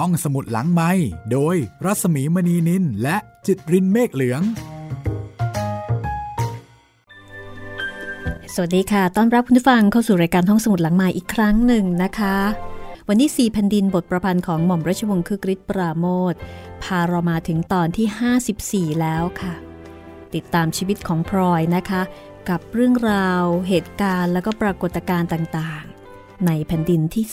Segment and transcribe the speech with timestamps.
[0.00, 0.90] ท่องสมุดหลังไม้
[1.32, 4.42] โดยรัสมีมณีนินและจิตรินเมฆเหลือง
[8.54, 12.36] สวัสดีค่ะ ต้อนรับคุณผู้ฟังเข้าสู่รายการท่องสมุดหลังไม้อีกครั้งหนึ่งนะคะ
[13.08, 16.34] วันนี้สี่แผ่นดินบทประพันธ์ของหม่อมราชวงศ์คึกฤทธิ์ปราโมท
[16.82, 19.54] พาเรามาถึงตอนที่ 54 แล้วค่ะ
[20.34, 22.02] ติดตามชีวิตของพลอยนะคะ
[22.48, 25.84] กับเรื่องราว เหตุการณ์แล้วก็ปรากฏการณ์ต่าง
[26.46, 27.24] ในแผ่นดินที่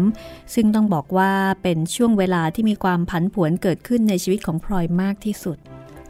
[0.00, 1.32] 3 ซึ่งต้องบอกว่า
[1.62, 5.56] เป็นช่วงเวลาที่มีความผันผวนเกิดขึ้นในชีวิตของพลอยมากที่สุด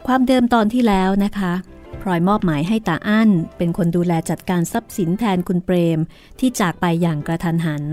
[0.07, 1.53] ความเดิมตอนที่แล้วนะคะ
[2.01, 5.99] พลอยมอบหมายให้ตาอั้น เป็นคนดูแลจัดการทรัพย์สินแทนคุณเปรม
[6.39, 7.83] ที่จากไปอย่างกระทันหัน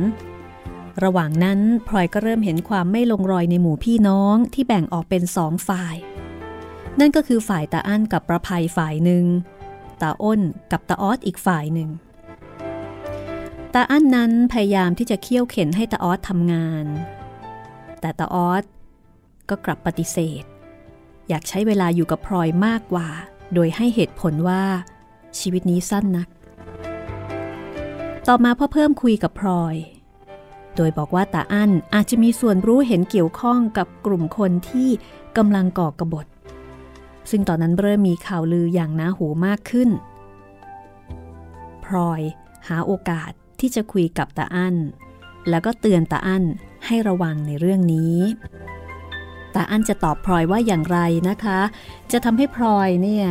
[1.02, 5.96] ระหว่างนั้นพลอยก็เริ่มเห็นความไม่ลงรอยในหมู่พี่น้องที่แบ่งออกเป็นสองฝ่าย
[7.00, 9.24] นั่นก็คือฝ่ายตาอั้นกับประภัยฝ่ายหนึ่ง
[10.02, 10.40] ตาอ้น
[10.72, 11.88] กับตาออสอีกฝ่ายหนึ่ง
[13.74, 16.86] ตาอั้นนั้นพยายามที่จะเคี่ยวเข็นให้ตาออสทำงาน
[18.00, 18.64] แต่ตาออส
[19.48, 20.44] ก็กลับปฏิเสธ
[21.28, 23.08] อยากใช้เวลาอยู่กับพลอยมากกว่า
[23.54, 24.64] โดยให้เหตุผลว่า
[25.38, 26.28] ชีวิตนี้สั้นนัก
[28.28, 29.76] ต่อมาพ่อเพิ่มคุยกับพลอย
[30.76, 34.88] โดยบอกว่าตาอั้นอาจจะมีส่วนรู้เห็นเกี่ยวข้องกับกลุ่มคนที่
[35.36, 36.26] กำลังก่อกระบฏ
[37.30, 39.88] ซึ่งตอนนั้นเริ่มมีข่าวลืออย่างน่าหูมากขึ้น
[41.84, 42.20] พลอย
[42.68, 44.76] หาโอกาส ที่จะคุยกับตาอั้น
[45.50, 46.44] แล้วก็เตือนตาอั้น
[46.86, 48.16] ให้ระวังในเรื่องนี้
[49.54, 51.60] ตาอั้นจะตอบพลอยว่าอย่างไรนะคะ
[52.12, 53.26] จะทำให้พลอยเนี่ย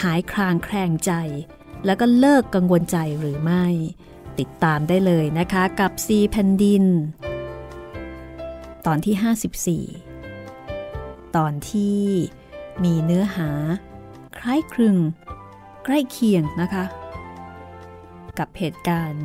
[0.00, 1.12] หายคลางแคลงใจ
[1.86, 3.66] แล้วก็เลิกกังวลใจหรือไม่
[4.38, 6.84] ติดตามได้เลยนะคะกับซีแผ่นดิน
[8.86, 12.00] ตอนที่ 54 ตอนที่
[12.84, 13.50] มีเนื้อหา
[14.38, 14.96] คล้ายคลึง
[15.84, 16.84] ใกล้เคียงนะคะ
[18.38, 19.24] กับเหตุการณ์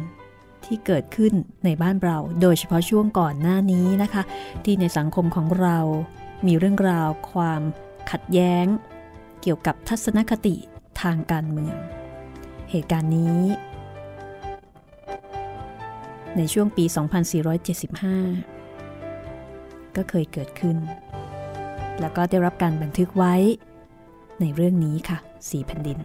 [0.70, 1.34] ที่เกิดขึ้น
[1.66, 4.24] ในบ้านเรา โดยเฉพาะช่วงก่อนหน้านี้นะคะ
[4.64, 5.78] ที่ในสังคมของเรา
[6.48, 7.62] มีเรื่องราวความ
[8.12, 8.66] ขัดแย้ง
[9.42, 10.56] เกี่ยวกับทัศนคติ
[11.02, 11.78] ทางการเมือง
[12.72, 13.42] เหตุการณ์นี้
[16.38, 16.86] ในช่วงปี
[18.60, 20.78] 2475 ก็เคยเกิดขึ้น
[22.00, 23.36] แล้วก็ได้รับการบันทึกไว้
[24.42, 25.18] ในเรื่องนี้ค่ะ
[25.50, 26.00] สีแผ่นดิน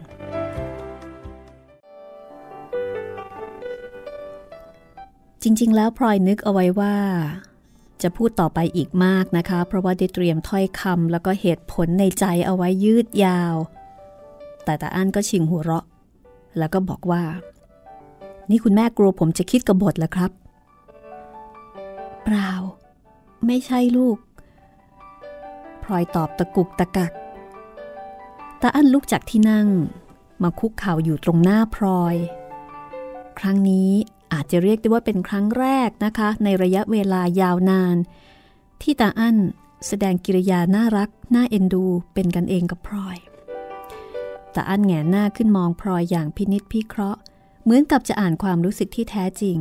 [5.46, 6.96] จริง ๆ แล้วพลอยนึกเอาไว้ว่า
[8.02, 13.54] จะพูดต่อไปอีกมากนะคะ เพราะว่าได้เตรียมถ้อยคำแล้วก็เหตุผลในใจเอาไว้ยืดยาว
[14.64, 15.84] แต่ตาอั้นก็ชิงหัวเราะ
[16.58, 17.22] แล้วก็บอกว่า
[18.50, 20.30] นี่คุณแม่กลัวผมจะคิดกบฏแล้วครับ
[22.24, 22.50] เปล่า
[23.46, 24.18] ไม่ใช่ลูก
[25.82, 27.12] พลอยตอบตะกุกตะกัก
[28.60, 29.68] ตาอั้นลุกจากที่นั่ง
[30.42, 32.16] มาคุกเข่าอยู่ตรงหน้าพลอย
[33.38, 33.92] ครั้งนี้
[34.34, 37.96] อาจจะเรียกได้ว่าเป็นครั้งแรกนะคะ ในระยะเวลายาวนาน
[38.82, 39.36] ที่ตาอั้น
[39.86, 41.84] แสดงกิริยาน่ารัก น่าเอ็นดู
[42.14, 43.16] เป็นกันเองกับพลอย
[44.54, 47.20] ตาอั้นแงหน้าขึ้นมองพลอยอย่างพินิษพิเคราะห์
[47.62, 49.58] เหมือนกับจะอ่านความรู้สึกที่แท้จริง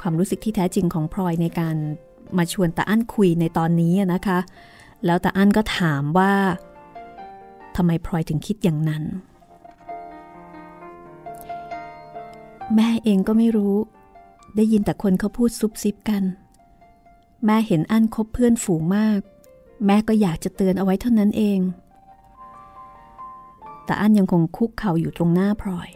[0.00, 1.76] ความรู้สึกที่แท้จริงของพลอยในการ
[2.38, 4.38] มาชวนตาอั้นคุยในตอนนี้นะคะ
[5.06, 6.32] แล้วตาอั้นก็ถามว่า
[7.76, 9.04] ทำไมพลอยถึงคิดอย่างนั้น
[12.76, 13.76] แม่เองก็ไม่รู้
[14.56, 16.22] ได้ยินแต่คนเขาพูดซุบซิบกัน
[17.44, 19.20] แม่เห็นอั้นคบเพื่อนฝูงมาก
[19.86, 21.60] แม่ก็อยากจะเตือนเอาไว้เท่านั้นเอง
[23.84, 25.88] แต่อั้นยังคงคุกเข่าอยู่ตรงหน้าพลอย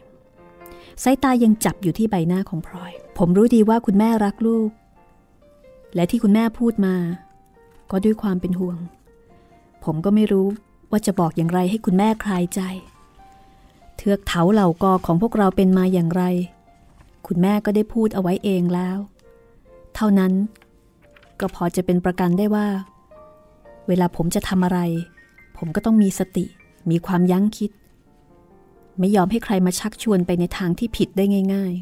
[1.02, 4.70] สายตายังจับอยู่ที่ใบหน้าของพลอย ผมรู้ดีว่าคุณแม่รักลูก
[5.94, 6.96] และที่คุณแม่พูดมา
[7.90, 8.78] ก็ด้วยความเป็นห่วง
[9.84, 10.46] ผมก็ไม่รู้
[10.90, 12.60] ว่าจะบอกอย่างไรให้คุณแม่คลายใจ
[13.96, 16.22] เทือกเถาเหล่ากอของพวกเราเป็นมาอย่างไร
[17.26, 18.98] คุณแม่ก็ได้พูดเอาไว้เองแล้ว
[19.94, 20.32] เท่านั้น
[21.40, 22.68] ก็พอจะเป็นประกันได้ว่า
[23.88, 24.78] เวลาผมจะทำอะไร
[25.56, 26.44] ผมก็ต้องมีสติ
[26.90, 27.70] มีความยั้งคิด
[28.98, 31.72] ไม่ยอมให้ใครมาชักชวนไปในทางที่ผิดได้ง่าย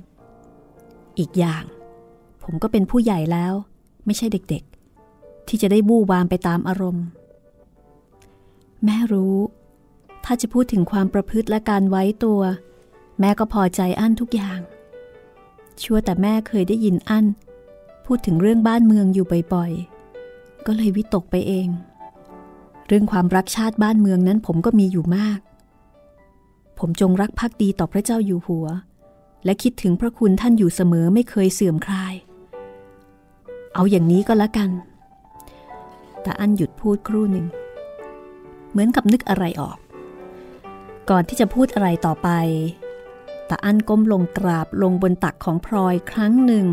[0.55, 1.65] ๆ อีกอย่าง
[2.43, 3.53] ผมก็เป็นผู้ใหญ่แล้ว
[4.07, 7.07] ไม่ใช่เด็กๆ ที่จะได้บู้วามไปตามอารมณ์
[8.85, 9.37] แม่รู้
[10.25, 12.41] ถ้าจะพูดถึงความประพฤติและการไว้ตัว
[13.21, 14.61] แม่ก็พอใจอั้นทุกอย่าง
[15.83, 17.27] ชั่วแต่แม่เคยได้ยินอั้น
[18.07, 21.69] พูดถึงเรื่องบ้านเมืองอยู่บ่อยๆ ก็เลยวิตกไปเอง
[22.87, 25.39] เรื่องความรักชาติบ้านเมืองนั้นผมก็มีอยู่มาก
[26.79, 28.67] ผมจงรักภักดีต่อพระเจ้าอยู่หัว
[29.45, 32.15] และคิดถึงพระคุณท่านอยู่เสมอไม่เคยเสื่อมคลาย
[33.75, 34.71] เอาอย่างนี้ก็แล้วกัน
[36.23, 37.47] แต่อันหยุดพูดครู่หนึ่ง
[38.71, 39.79] เหมือนกับนึกอะไรออก
[41.11, 42.29] ก่อนที่จะพูดอะไรต่อไป
[43.47, 46.67] แต่อันก้มลงกราบลงบนตักของพลอยครั้งหนึ่ง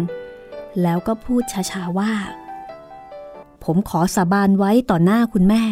[0.81, 2.13] แล้วก็พูดช้าๆว่า
[3.63, 5.63] ผมขอสาบานไว้ต่อหน้าคุณแม่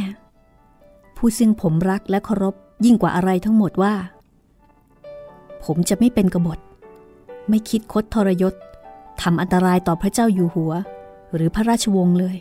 [1.17, 2.55] ผู้ซึ่งผมรักและเคารพ
[2.85, 3.93] ยิ่งกว่าอะไรทั้งหมดว่า
[5.63, 6.59] ผมจะไม่เป็นกบฏ
[7.49, 8.53] ไม่คิดคดทรยศ
[9.21, 10.73] ทำอันตรายต่อพระเจ้าอยู่หัว
[11.33, 12.37] หรือพระราชวงศ์เลย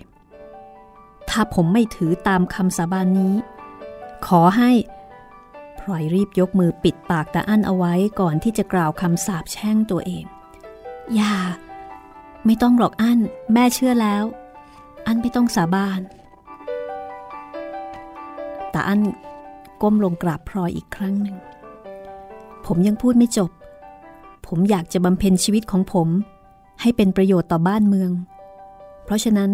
[1.30, 3.34] ถ้าผมไม่ถือตามคำสาบานนี้
[4.26, 4.70] ขอให้
[5.90, 10.24] ลอยรีบยกมือปิดปากตาอั้นเอาไว้ก่อนที่จะกล่าวคำสาปแช่งตัวเอง
[11.14, 11.34] อย่า
[12.44, 13.18] ไม่ต้องหรอกอั้น
[13.52, 14.24] แม่เชื่อแล้ว
[15.06, 16.00] อั้นไม่ต้องสาบาน
[18.74, 19.00] ตาอั้น
[19.82, 21.36] ก้มลงกราบพลอยอีกครั้งหนึ่ง
[22.66, 23.50] ผมยังพูดไม่จบ
[24.46, 26.08] ผมอยากจะบำเพ็ญชีวิตของผม
[26.80, 28.10] ให้เป็นประโยชน์ต่อบ้านเมือง
[29.04, 29.50] เพราะฉะนั้น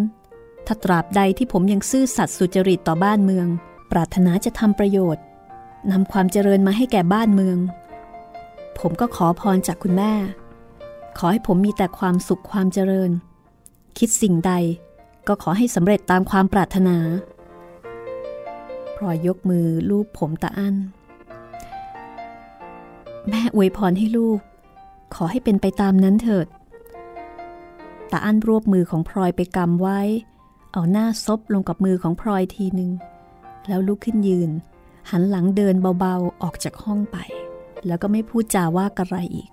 [0.67, 3.47] ถ้าตราบใดที่ผมยังซื่อสัตย์สุจริตต่อบ้านเมือง
[3.91, 5.25] ปรารถนาจะทำประโยชน์
[5.91, 7.59] นำความเจริญมาให้แก่บ้านเมือง
[8.79, 10.13] ผมก็ขอพรจากคุณแม่
[11.19, 13.11] ขอให้ผมมีแต่ความสุขความเจริญ
[13.99, 14.53] คิดสิ่งใด
[15.29, 16.97] ก็ขอให้สำเร็จตามความปรารถนา
[18.97, 20.77] พลอยยกมือลูบผมตาอั้น
[23.29, 24.41] แม่อวยพรให้ลูก
[25.15, 26.47] ขอให้เป็นไปตามนั้นเถิด
[28.13, 30.01] ตาอั้นรวบมือของพลอยไปกำไว้
[30.73, 32.91] เอาหน้าซบลงกับมือของพลอยทีหนึ่ง
[33.69, 34.51] แล้วลุกขึ้นยืน
[35.11, 37.17] หันหลังเดินเบาๆออกจากห้องไป
[37.87, 39.51] แล้วก็ไม่พูดจาว่ากระไรอีก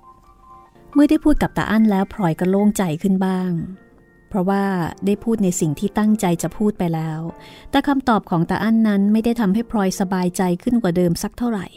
[0.94, 3.51] เมื่อได้พูดกับตาอั้นแล้วพลอยก็โล่งใจขึ้นบ้าง
[4.30, 4.63] เพราะว่า
[5.06, 7.19] ได้พูดในสิ่งที่ตั้งใจจะพูดไปแล้ว
[7.71, 11.68] แต่คำตอบของตาอั้นนั้นไม่ได้ทำให้พลอยสบายใจขึ้นกว่าเดิมสักเท่าไหร่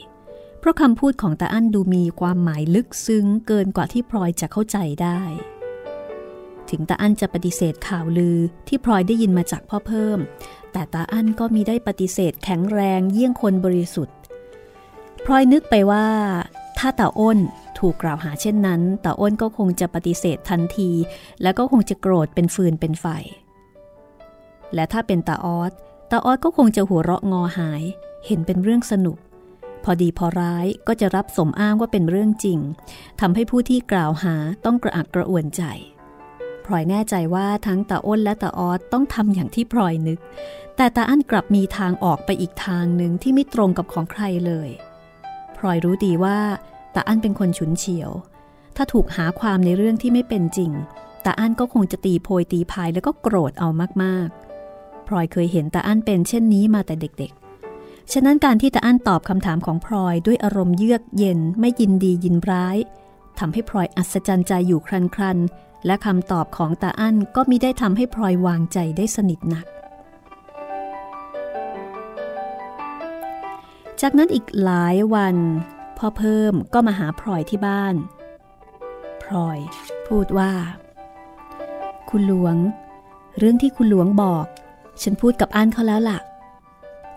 [0.59, 5.20] เพราะคำพูดของตาอั้นดูมีความหมายลึกซึ้งเกินกว่าที่พลอยจะเข้าใจได้
[6.70, 8.38] ถึงตาอั้นจะปฏิเสธข่าวลือ
[8.69, 10.19] ที่พลอยได้ยินมาจากพ่อเพิ่ม
[10.72, 14.16] แต่ตาอั้นก็มีได้ปฏิเสธแข็งแรงเยี่ยงคนบริสุทธิ์
[15.25, 16.06] พลอยนึกไปว่า
[16.78, 17.38] ถ้าตาอ้น
[17.78, 20.90] ถูกกล่าวหาเช่นนั้นตาอ้นก็คงจะปฏิเสธทันที
[21.43, 23.06] แล้วก็คงจะโกรธเป็นฟืนเป็นไฟ
[24.75, 25.72] และถ้าเป็นตาออส
[26.10, 27.82] ตาออสก็คงจะหัวเราะงอหาย
[28.26, 29.19] เห็นเป็นเรื่องสนุก
[29.84, 32.58] พอดีพอร้ายก็จะรับสมอ้างว่าเป็นเรื่องจริง
[33.20, 34.34] ทำให้ผู้ที่กล่าวหา
[34.64, 35.62] ต้องกระอักกระอ่วนใจ
[36.64, 40.19] พลอยแน่ใจว่าทั้งตาอ้นและตาออสต้องทำอย่างที่พลอยนึก
[40.76, 44.69] แต่ตาอั้นกลับมีทางออกไปอีกทางหนึ่งที่ไม่ตรงกับของใครเลย
[45.56, 46.38] พลอยรู้ดีว่า
[46.94, 48.11] ตาอั้นเป็นคนฉุนเฉียว
[48.76, 50.70] ถ้าถูกหาความในเรื่องที่ไม่เป็นจริง
[51.25, 53.69] ตาอั้นก็คงจะตีโพยตีพายแล้วก็โกรธเอา
[54.02, 62.76] มากๆพลอยเคยเห็นตาอั้นเป็นเช่นนี้มาแต่เด็กๆ ฉะนั้นการที่ตาอั้นตอบคำถามของพลอยด้วยอารมณ์เยือกเย็นไม่ยินดียินร้าย
[63.38, 69.66] ทำให้พลอยอัศจรรย์ใจอยู่ครันๆ และคำตอบของตาอั้นก็มิได้ทำให้พลอยวางใจได้สนิทหนัก
[74.00, 75.36] จากนั้นอีกหลายวัน
[75.98, 77.94] พ่อเพิ่มก็มาหาพลอยที่บ้าน
[79.22, 79.58] พลอย
[80.08, 80.52] พูดว่า
[82.10, 82.56] คุณหลวง
[83.38, 84.46] เรื่องที่คุณหลวงบอก
[85.02, 86.19] ฉันพูดกับอั้นเขาแล้วล่ะ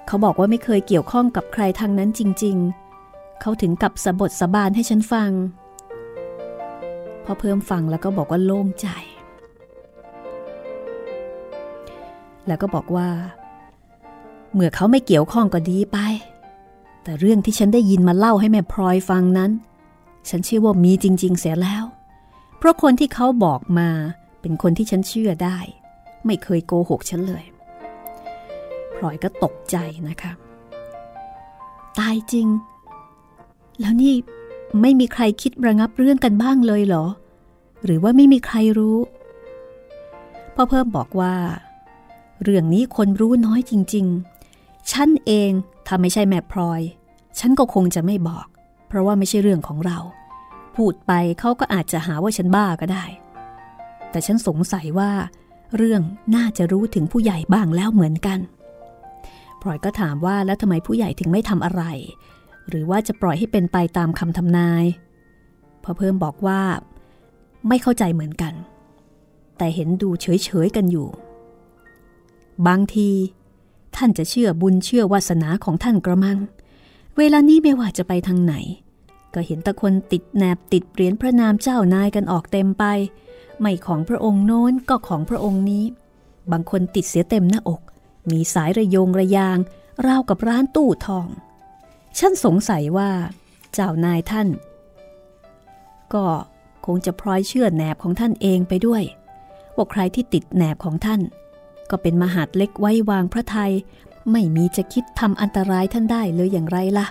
[0.07, 2.57] เขาบอกว่าไม่เคยเกี่ยวข้องกับใครทางนั้นจริง
[2.99, 5.31] ๆ เขาถึงกับสะบทสะบานให้ฉันฟัง
[7.27, 8.87] พ่อเพิ่มฟังแล้วก็บอกว่าโล่งใจ
[12.47, 13.09] แล้วก็บอกว่า
[14.53, 15.97] เมื่อเขาไม่เกี่ยวข้องก็ดีไป
[17.03, 19.51] แต่เรื่องที่ฉันได้ยินมาเล่าให้แม่พลอยฟังนั้น
[20.29, 21.83] ฉันเชื่อว่ามีจริง ๆ เสียแล้ว
[22.57, 23.89] เพราะคนที่เขาบอกมา
[24.41, 25.57] เป็นคนที่ฉันเชื่อได้
[26.25, 27.43] ไม่เคยโกหกฉันเลย
[28.95, 29.75] พลอยก็ตกใจ
[30.09, 30.31] นะคะ
[31.99, 32.47] ตายจริง
[33.79, 34.13] แล้วนี่
[34.81, 37.05] ไม่มีใครคิดระงับเรื่องกันบ้างเลยเหรอ
[37.85, 38.97] หรือว่าไม่มีใครรู้
[40.55, 41.35] พ่อเพิ่มบอกว่า
[42.43, 44.05] เรื่องนี้คนรู้น้อยจริง
[44.49, 45.51] ๆ ฉันเอง
[45.87, 46.81] ถ้าไม่ใช่แม่พลอย
[47.39, 48.47] ฉันก็คงจะไม่บอก
[48.87, 49.97] เพราะว่าไม่ใช่เรื่องของเรา
[50.75, 53.05] พูดไปเขาก็อาจจะหาว่าฉันบ้าก็ได้
[54.09, 55.11] แต่ฉันสงสัยว่า
[55.77, 56.01] เรื่อง
[56.35, 58.39] น่าจะรู้ถึงผู้ใหญ่บ้างแล้วเหมือนกัน
[59.61, 61.83] พลอยก็ถามว่าแล้วทำไมผู้ใหญ่ถึงไม่ทำอะไร
[62.69, 64.85] หรือว่าจะปล่อยให้เป็นไปตามคำทำนาย
[65.83, 66.61] พอเพิ่มบอกว่า
[67.67, 68.53] ไม่เข้าใจเหมือนกัน
[69.57, 71.07] แต่เห็นดูเฉยๆกันอยู่
[72.67, 73.09] บางที
[73.95, 76.37] ท่านจะเชื่อบุญเชื่อวาสนาของท่านกระมัง
[77.17, 78.55] เวลานี้ไม่ว่าจะไปทางไหน
[79.33, 82.83] ก็เห็นตะคนติดแนบติดเหรียญพระนามเจ้านายกันออกเต็มไป
[83.59, 85.85] ไม่ของพระองค์โน้นก็ของพระองค์นี้
[86.51, 87.81] บางคนติดเสียเต็มหน้าอก
[88.31, 89.57] มีสายระยงระยาง
[90.07, 91.27] ราวกับร้านตู้ทอง
[92.19, 93.09] ฉันสงสัยว่า
[93.73, 94.47] เจ้านายท่าน
[96.13, 96.25] ก็
[96.85, 99.03] คงจะพลอยเชื่อแหนบของท่านเองไปด้วย
[99.75, 101.21] ว่าใครที่ติดแหนบของท่าน
[101.89, 103.71] ก็เป็นมหาดเล็กไว้วางพระไทย
[104.31, 107.07] ไม่มีจะคิดทำอันตรายท่านได้เลยอย่างไรล่ะ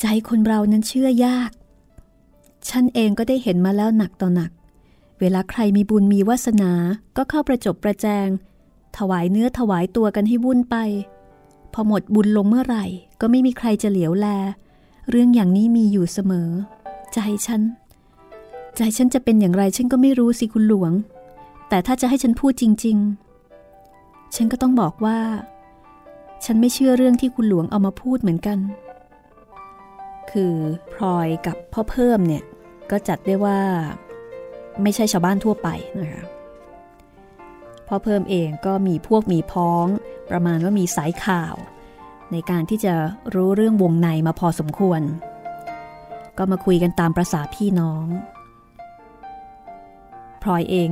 [0.00, 1.50] ใจคนเรานั้นเชื่อยาก
[2.68, 4.50] ฉันเองก็ได้เห็นมาแล้วหนักต่อหนัก
[5.20, 6.72] เวลาใครมีบุญมีวาสนา
[7.16, 8.28] ก็เข้าประจบประแจง
[8.98, 10.76] ถวายเนื้อถวายตัวกันให้วุ่นไป
[11.72, 12.84] พอหมดบุญลงเมื่อไหร่
[13.20, 14.26] ก็ไม่มีใครจะเหลียวแล
[15.10, 16.48] เรื่องอย่างนี้มีอยู่เสมอ
[17.12, 17.62] ใจฉัน
[18.76, 20.92] ใจฉันจะเป็นอย่างไรฉันก็ไม่รู้สิคุณหลวง
[21.68, 22.96] แต่ถ้าจะให้ฉันพูดจริง
[23.66, 25.18] ๆ ฉันก็ต้องบอกว่า
[26.44, 28.58] ฉันไม่เชื่อเรื่องที่คุณหลวงเอามาพูดเหมือนกัน
[30.30, 30.54] คือ
[30.92, 32.44] พลอยกับพ่อเพิ่มเนี่ย
[32.90, 33.60] ก็จัดได้ว่า
[34.82, 35.68] ไม่ใช่ชาวบ้านทั่วไป
[36.00, 36.24] นะคะ
[37.94, 39.86] พ่อเพิ่มเองก็มีพวกมีพ้อง
[40.30, 41.54] ประมาณว่ามีสายข่าว
[42.32, 42.94] ในการที่จะ
[43.34, 45.00] รู้เรื่องวงในมาพอสมควร
[46.38, 48.06] ก็มาคุยกันตามประษาพี่น้อง
[50.42, 50.90] พลอยเอง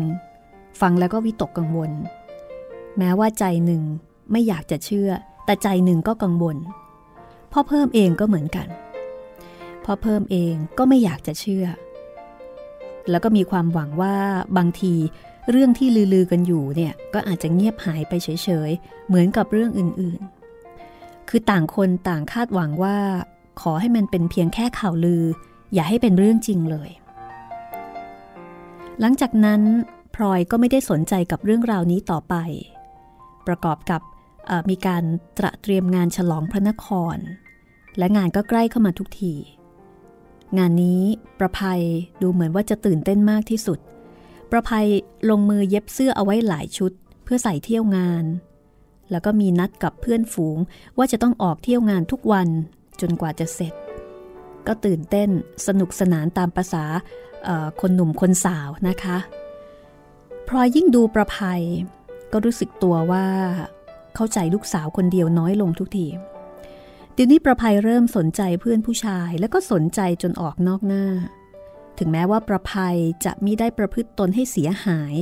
[0.81, 1.91] ฟังแล้วก็วิตกกังวล
[2.99, 3.83] แม้ว่าใจหนึ่ง
[4.31, 5.11] ไม่อยากจะเชื่อ
[5.45, 6.57] แต่ใจหนึ่งก็กังวล
[7.53, 8.69] พ่อเพิ่มเองก็เหมือนกัน
[9.85, 11.67] พ่อเพิ่มเองก็ไม่อยากจะเชื่อ
[13.11, 14.17] แล้วก็มีความหวังว่า
[14.57, 14.95] บางที
[15.51, 18.29] เรื่องที่ลือๆกันอยู่เนี่ยก็อาจจะเงียบหายไปเฉ
[18.69, 22.97] ยๆ เหมือนกับเรื่องอื่นๆ คือต่างคนต่างคาดหวังว่า
[23.61, 25.25] ขอให้มันเป็นเพียงแค่ข่าวลือ
[25.75, 26.91] อย่าให้เป็นเรื่องจริงเลย
[29.01, 29.61] หลังจากนั้น
[30.15, 32.35] พลอยก็ไม่ได้สนใจกับเรื่องราวนี้ต่อไป
[33.47, 34.01] ประกอบกับ
[34.71, 35.03] มีการ
[35.39, 37.17] ตระเตรียมงานฉลองพระนคร
[37.99, 39.35] และงานก็ใกล้เข้ามาทุกที
[40.59, 41.03] งานนี้
[41.39, 41.83] ประภัย
[42.23, 43.79] ดูเหมือนว่าจะตื่นเต้นมากที่สุด
[44.51, 44.87] ประภัย
[45.31, 46.93] ลงมือเย็บเสื้อเอาไว้หลายชุด
[47.25, 48.25] เพื่อใส่เที่ยวงาน
[49.11, 50.59] แล้วก็มีนัดกับเพื่อนฝูง
[50.99, 52.49] ว่าจะต้องออกเที่ยวงานทุกวัน
[53.01, 53.75] จนกว่าจะเสร็จ
[54.67, 55.29] ก็ตื่นเต้น
[55.67, 56.85] สนุกสนานตามภาษา
[57.81, 59.17] คนหนุ่มคนสาวนะคะ
[60.49, 61.63] พลอยยิ่งดูประภัย
[62.33, 63.27] ก็รู้สึกตัวว่า
[64.15, 66.07] เข้าใจลูกสาวคนเดียวน้อยลงทุกที
[67.15, 71.05] เดี๋ยวนี้ประภัยเริ่มสนใจเพื่อนผู้ชายแล้วก็สนใจจนออกนอกหน้า
[71.99, 75.15] ถึงแม้ว่าประภัยจะมิได้ประพฤติตนให้เสียหาย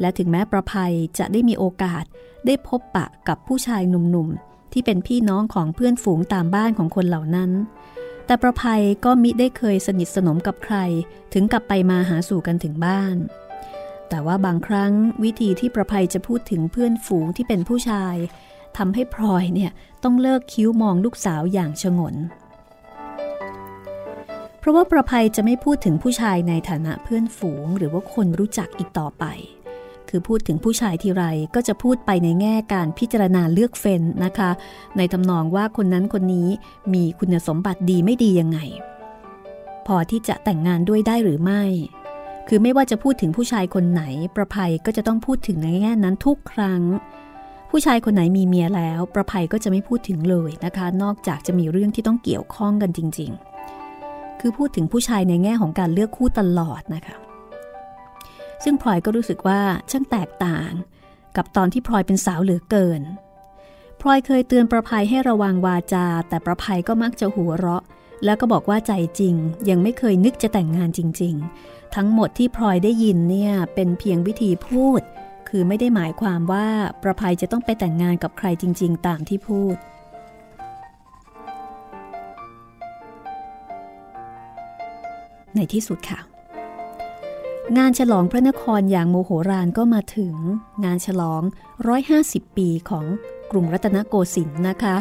[0.00, 2.04] และถึงแม้ประภัยจะได้มีโอกาส
[2.46, 7.50] ได้พบปะกับผู้ชายหนุ่มๆ ที่เป็นพี่น้องของเพื่อนฝูงตามบ้านของคนเหล่านั้น
[8.26, 10.76] แต่ประภัยก็มิได้เคยสนิทสนมกับใคร
[11.32, 13.16] ถึงกับไปมาหาสู่กันถึงบ้าน
[14.08, 14.92] แต่ว่าบางครั้ง
[15.24, 18.16] วิธีที่ประภัยจะพูดถึงเพื่อนฝูงที่เป็นผู้ชาย
[18.78, 19.70] ทำให้พลอยเนี่ย
[20.04, 22.14] ต้องเลิกคิ้วมองลูกสาวอย่างชงน
[24.58, 29.24] เพราะว่าประภัยจะไม่พูดถึงผู้ชายในฐานะเพื่อนฝูง หรือว่าคนรู้จักอีกต่อไป
[30.08, 34.50] คือพูดถึงผู้ชายทีไรก็จะพูดไปในแง่การพิจารณาเลือกเฟ้นนะคะ
[34.96, 36.48] ในทำนองว่าคนนั้นคนนี้
[36.94, 38.58] มีคุณสมบัติดีไม่ดียังไง
[39.86, 41.62] พอที่จะแต่งงานด้วยได้หรือไม่
[42.48, 44.02] คือไม่ว่าจะพูดถึงผู้ชายคนไหน
[44.36, 46.82] ประภัยก็จะต้องพูดถึงในแง่นั้นทุกครั้ง
[47.70, 53.30] ผู้ชายคนไหนมีเมียแล้ว ประภัยก็จะไม่พูดถึงเลยนะคะ นอกจากจะมีเรื่องที่ต้องเกี่ยวข้องกันจริง
[53.84, 57.16] ๆ คือพูดถึงผู้ชายในแง่ของการเลือกคู่ตลอดนะคะ
[58.64, 59.60] ซึ่งพลอยก็รู้สึกว่า
[59.90, 60.70] ช่างแตกต่าง
[61.36, 63.02] กับตอนที่พลอยเป็นสาวเหลือเกิน
[64.00, 67.84] พลอยเคยเตือนประภัยให้ระวังวาจา แต่ประภัยก็มักจะหัวเราะ
[68.24, 69.34] แล้วก็บอกว่าใจจริง
[69.68, 71.34] ยังไม่เคยนึกจะแต่งงานจริง
[71.64, 75.02] ๆ ทั้งหมดที่พลอยได้ยินเนี่ยเป็นเพียงวิธีพูด
[75.48, 76.66] คือไม่ได้หมายความว่า
[77.02, 79.76] ประภัยจะต้องไปแต่งงานกับใครจริง ๆ ตามที่พูด
[85.54, 86.20] ในที่สุดค่ะ
[87.78, 90.34] งานฉลองพระนครอย่างโมโหรานก็มาถึง
[90.84, 91.42] งานฉลอง
[91.98, 93.04] 150 ปีของ
[93.50, 94.96] กรุงรัตนโกสินทร์นะคะ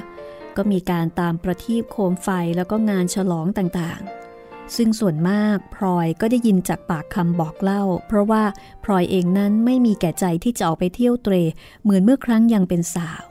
[0.58, 4.27] ก็มีการตามประทีปโคมไฟแล้วก็งานฉลองต่างๆ
[4.76, 8.44] ซึ่งส่วนมากพลอยก็ได้ยินจากปากคำบอกเล่า เพราะว่า
[8.84, 11.36] พลอยเองนั้นไม่มีแก่ใจที่จะออกไปเที่ยวเตร
[11.84, 13.24] เหมือนเมื่อครั้งยังเป็นสาว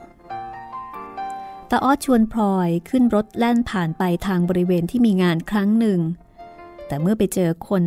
[1.69, 5.99] ตาออดชวนพลอยขึ้นรถแล่นผ่านไปทางบริเวณที่มีงานครั้งหนึ่ง
[6.87, 7.83] แต่เมื่อไปเจอคน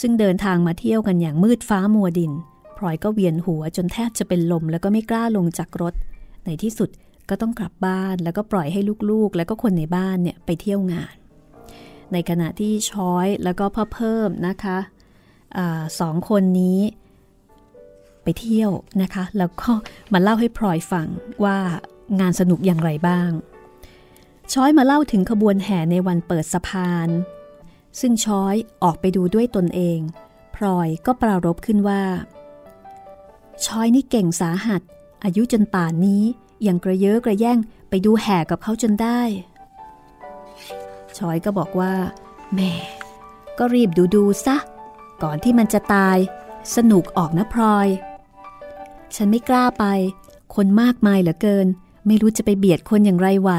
[0.00, 2.32] ซึ่งเดินทางมาเที่ยวกันอย่างมืดฟ้ามัวดิน
[2.78, 5.94] พลอยก็เวียนหัวจนแทบจะเป็นลมแล้วก็ไม่กล้าลงจากรถ
[6.44, 6.90] ในที่สุด
[7.28, 8.80] ก็ต้องกลับบ้านแล้วก็ปล่อยให้
[9.10, 11.14] ลูกๆ แล้วก็คนในบ้านเนี่ยไปเที่ยวงาน
[12.12, 14.78] ในขณะที่ช้อยแล้วก็พ่อเพิ่มนะคะ
[15.56, 15.58] อ
[16.00, 16.80] สองคนนี้
[18.22, 18.70] ไปเที่ยว
[19.02, 19.70] นะคะ แล้วก็
[20.12, 21.08] มาเล่าให้พลอยฟัง
[21.44, 21.58] ว่า
[22.20, 23.30] งานสนุกอย่างไรบ้าง
[24.52, 27.08] ช้อยมาเล่าถึงขบวนแห่ในวันเปิดสะพาน
[28.00, 29.98] ซึ่งช้อยออกไปดูด้วยตนเอง
[30.56, 32.02] พลอยก็ปรารบขึ้นว่า
[33.66, 34.82] ช้อยนี่เก่งสาหัส
[35.24, 36.22] อายุจนป่านนี้
[36.66, 39.20] ยังกระเยอะกระแย่งไปดูแห่กับเขาจนได้
[41.18, 41.94] ชอยก็บอกว่า
[42.54, 42.72] แม่
[43.58, 44.56] ก็รีบดูดูซะ
[45.22, 46.18] ก่อนที่มันจะตาย
[46.76, 47.88] สนุกออกนะพลอย
[49.14, 49.84] ฉันไม่กล้าไป
[50.54, 51.66] คนมากมายเหลือเกิน
[52.06, 53.50] ไม่รู้จะไปเบียดคนอย่างไรไหว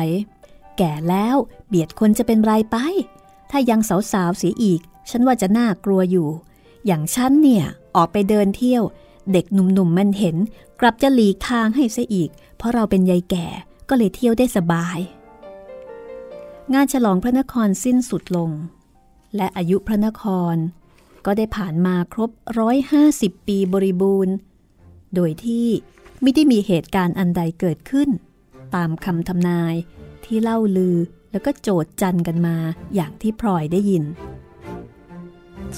[0.77, 1.35] แก่แล้ว
[1.67, 2.77] เบียดคนจะเป็นไรไป
[3.51, 3.79] ถ้ายัง
[4.11, 6.27] สาวๆเสียอีก ฉันว่าจะน่ากลัวอยู่
[6.85, 8.83] อย่างฉันเนี่ยออกไปเดินเที่ยว
[9.31, 10.35] เด็กหนุ่มๆมันเห็น
[10.79, 13.47] กลับจะหลีกทางให้ซะอีก เพราะเราเป็นยายแก่
[13.89, 14.97] ก็เลยเที่ยวได้สบาย
[16.71, 18.49] งานฉลองพระนครสิ้นสุดลง
[19.35, 20.55] และอายุพระนคร
[21.25, 22.29] ก็ได้ผ่านมาครบ
[22.59, 24.33] ร้อยห้าสิบปีบริบูรณ์
[25.15, 25.67] โดยที่
[26.21, 28.09] ไม่ได้มีเหตุการณ์อันใดเกิดขึ้น
[28.75, 29.75] ตามคำทำนาย
[30.25, 30.97] ที่เล่าลือ
[31.31, 32.57] แล้วก็โจดจันกันมา
[32.95, 34.03] อย่างที่พลอยได้ยิน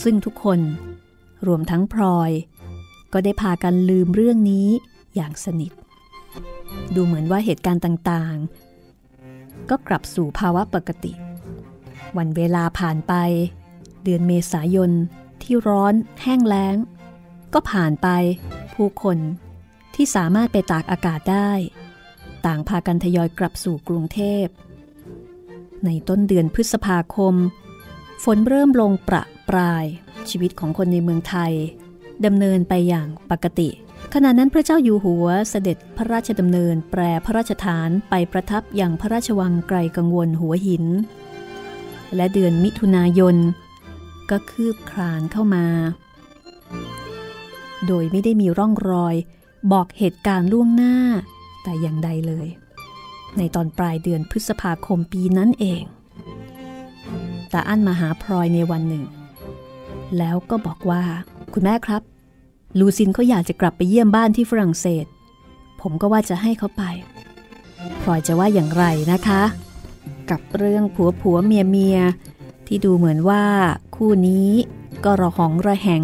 [0.02, 0.60] ซึ่งทุกคน
[1.48, 2.32] รวมทั้งพลอย
[3.14, 4.68] ก็ได้พากันลืมเรื่องนี้
[5.16, 5.72] อย่างสนิท
[6.96, 8.65] ดูเหมือนว่าเหตุการณ์ต่างๆ
[9.70, 11.14] ก็กลับสู่ภาวะปกติ
[12.18, 13.14] วันเวลาผ่านไป
[14.04, 14.92] เดือนเมษายน
[15.42, 16.76] ที่ร้อนแห้งแล้ง
[17.54, 18.08] ก็ผ่านไป
[18.74, 19.18] ผู้คน
[19.96, 21.52] ที่สามารถไปตากอากาศได้
[22.46, 24.46] ต่างพากันทยอยกลับสู่กรุงเทพ
[25.86, 27.36] ในต้นเดือนพฤษภาคม
[28.24, 29.86] ฝนเริ่มลงประปราย
[30.30, 31.54] ชีวิตของคนในเมืองไทย
[32.26, 33.70] ดำเนินไปอย่างปกติ
[34.18, 40.86] ขณะนั้นพระเจ้าอยู่หัวเสด็จพระราชดำเนินแปรพระราชฐานไปประทับอย่างพระราชวังไกลกังวลหัวหิน
[42.16, 43.36] และเดือนมิถุนายน
[44.30, 45.66] ก็คืบคลานเข้ามา
[47.88, 49.16] โดยไม่ได้มีร่องรอย
[49.72, 50.96] บอกเหตุการณ์ล่วงหน้า
[51.64, 52.48] แต่อย่างใดเลย
[53.38, 55.82] ในตอนปลายเดือนพฤษภาคมปีนั้นเอง
[57.52, 59.04] ตาอั้นมาหาพลอยในวันหนึ่ง
[60.18, 61.04] แล้วก็บอกว่า
[61.54, 62.02] คุณแม่ครับ
[62.80, 65.06] ลูซินเขาอยากจะกลับไปเยี่ยมบ้านที่ฝรั่งเศส
[65.82, 66.84] ผมก็ว่าจะให้เขาไป
[68.02, 69.44] พลอยจะว่าอย่างไรนะคะ
[70.32, 72.00] กับเรื่องผัวผัวเมียเมีย
[72.68, 73.44] ที่ดูเหมือนว่า
[73.96, 74.50] คู่นี้
[75.06, 76.04] ก็ระหองระแหง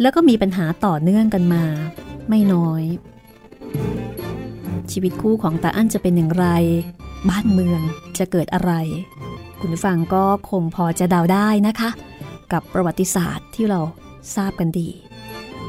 [0.00, 1.64] แล้วก็มีปัญหาต่อเนื่องกันมา
[2.28, 2.82] ไม่น้อย
[4.90, 6.46] ชีวิตคู่ของตาอั้นจะเป็นอย่างไร
[7.28, 7.80] บ้านเมือง
[8.18, 8.72] จะเกิดอะไร
[9.60, 11.90] คุณฟังก็คงพอจะเดาได้นะคะ
[12.52, 13.80] กับประวัติศาสตร์ที่เรา
[14.36, 14.88] ทราบกันดี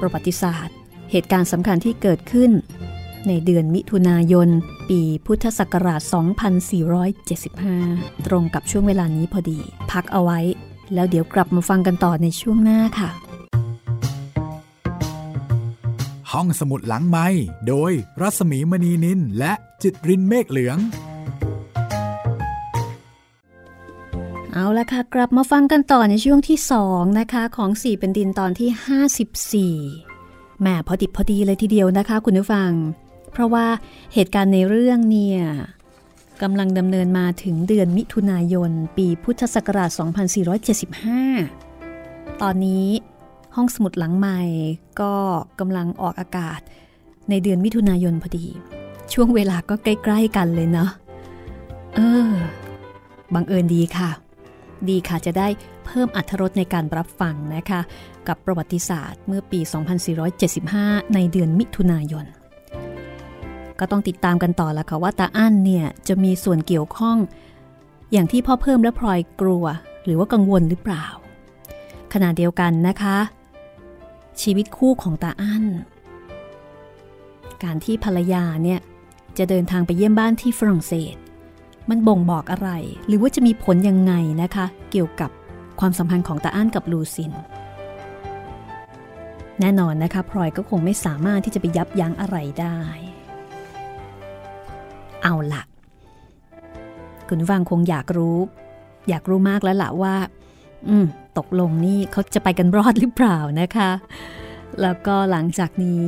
[0.06, 0.76] ประวัติศาสตร์
[1.12, 2.52] เหตุการณ์สำคัญที่เกิดขึ้น
[3.28, 4.50] ในเดือนมิถุนายน
[4.90, 6.02] ปีพุทธศักราช
[7.34, 9.60] 2475 ตรงกับช่วงเวลานี้พอดี
[9.92, 10.40] พักเอาไว้
[10.94, 13.10] แล้วเดี๋ยวกลับมาฟังกันต่อในช่วงหน้าค่ะ
[16.32, 17.28] ห้องสมุดหลังไม้
[17.68, 17.92] โดย
[18.22, 20.78] รัสมีมณีนินและจิตรินเมฆเหลือง
[24.58, 26.58] เอาละค่ะ กลับมาฟังกันต่อในช่วงที่
[26.90, 32.72] 2 นะคะ ของ 4 เป็นดินตอนที่ 54แหมพอดิบพอดีเลยทีเดียวนะคะ คุณผู้ฟัง
[33.32, 33.68] เพราะว่า
[34.14, 35.40] เหตุการณ์ในเรื่องเนี่ย
[36.42, 39.90] กำลังดำเนินมาถึงเดือนมิถุนายน ปีพุทธศักราช
[41.16, 42.88] 2475 ตอนนี้
[43.56, 44.40] ห้องสมุดหลังใหม่
[45.02, 45.14] ก็
[45.60, 46.60] กำลังออกอากาศ
[47.30, 48.46] ในเดือนมิถุนายนพอดี
[49.14, 50.90] ช่วงเวลาก็ใกล้ ๆ กันเลยเนาะ
[51.96, 52.32] เออ
[53.34, 54.12] บังเอิญดีค่ะ
[54.90, 55.48] ดีค่ะจะได้
[55.86, 57.82] เพิ่มอัธรสในการรับฟังนะคะ
[58.28, 59.60] กับประวัติศาสตร์เมื่อปี
[60.38, 62.26] 2475 ในเดือนมิถุนายน
[63.80, 67.18] ก็ต้องติดตามกันต่อละค่ะว่าตาอั้นเนี่ยจะมีส่วนเกี่ยวข้อง
[68.12, 69.66] อย่างที่พ่อเพิ่มและพลอยกลัว
[70.06, 71.06] หรือว่ากังวลหรือเปล่า
[72.14, 73.18] ขณะเดียวกันนะคะ
[74.42, 75.66] ชีวิตคู่ของตาอั้น
[77.64, 78.80] การที่ภรรยาเนี่ย
[79.38, 81.16] จะเดินทางไปเยี่ยมบ้านที่ฝรั่งเศส
[81.90, 82.70] มันบ่งบอกอะไร
[83.08, 85.30] หรือว่าจะมีผลยังไงนะคะ เกี่ยวกับ
[85.80, 87.32] ความสัมพันธ์ของตาอั้นกับลูซิน
[89.60, 92.78] แน่นอนนะคะพลอยก็คงไม่สามารถที่จะไปยับยั้งอะไรได้
[95.24, 95.64] เอาละ
[97.28, 98.38] คุณฟังคงอยากรู้
[99.10, 100.16] อยากรู้มากแล้วล่ะว่า
[100.88, 101.06] อืม
[101.38, 103.92] ตกลงนี่เขาจะไปกันรอดหรือเปล่านะคะ
[104.82, 106.06] แล้วก็หลังจากนี้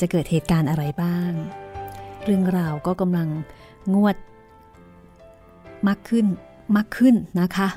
[0.00, 1.30] จะเกิดเหตุการณ์อะไรบ้าง
[2.24, 3.28] เรื่องราวก็กำลัง
[3.94, 4.16] งวด
[5.88, 6.26] มากขึ้น
[6.76, 7.68] มากขึ้นนะคะ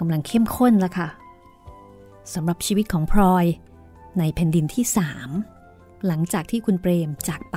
[0.00, 1.08] กำลังเข้มข้นแล้วค่ะ
[2.34, 3.44] สำหรับชีวิตของพลอย
[4.18, 5.30] ในแผ่นดินที่สาม
[6.06, 7.56] หลังจากที่คุณเปรมจากไป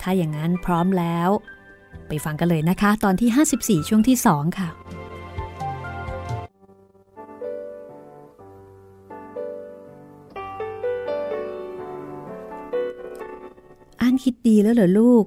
[0.00, 1.28] ถ้าอย่างนั้นพร้อมแล้ว
[2.08, 4.68] ไปฟังกันเลยนะคะ ตอนที่ 54 ช่วงที่ 2 ค่ะ
[14.00, 15.24] อันคิดดีแล้วเหรอลูก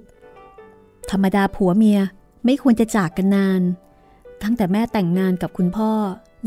[1.11, 1.99] ธรรมดาผัวเมีย
[2.45, 3.61] ไม่ควรจะจากกันนาน
[4.43, 5.91] ตั้งแต่แม่แต่งงานกับคุณพ่อ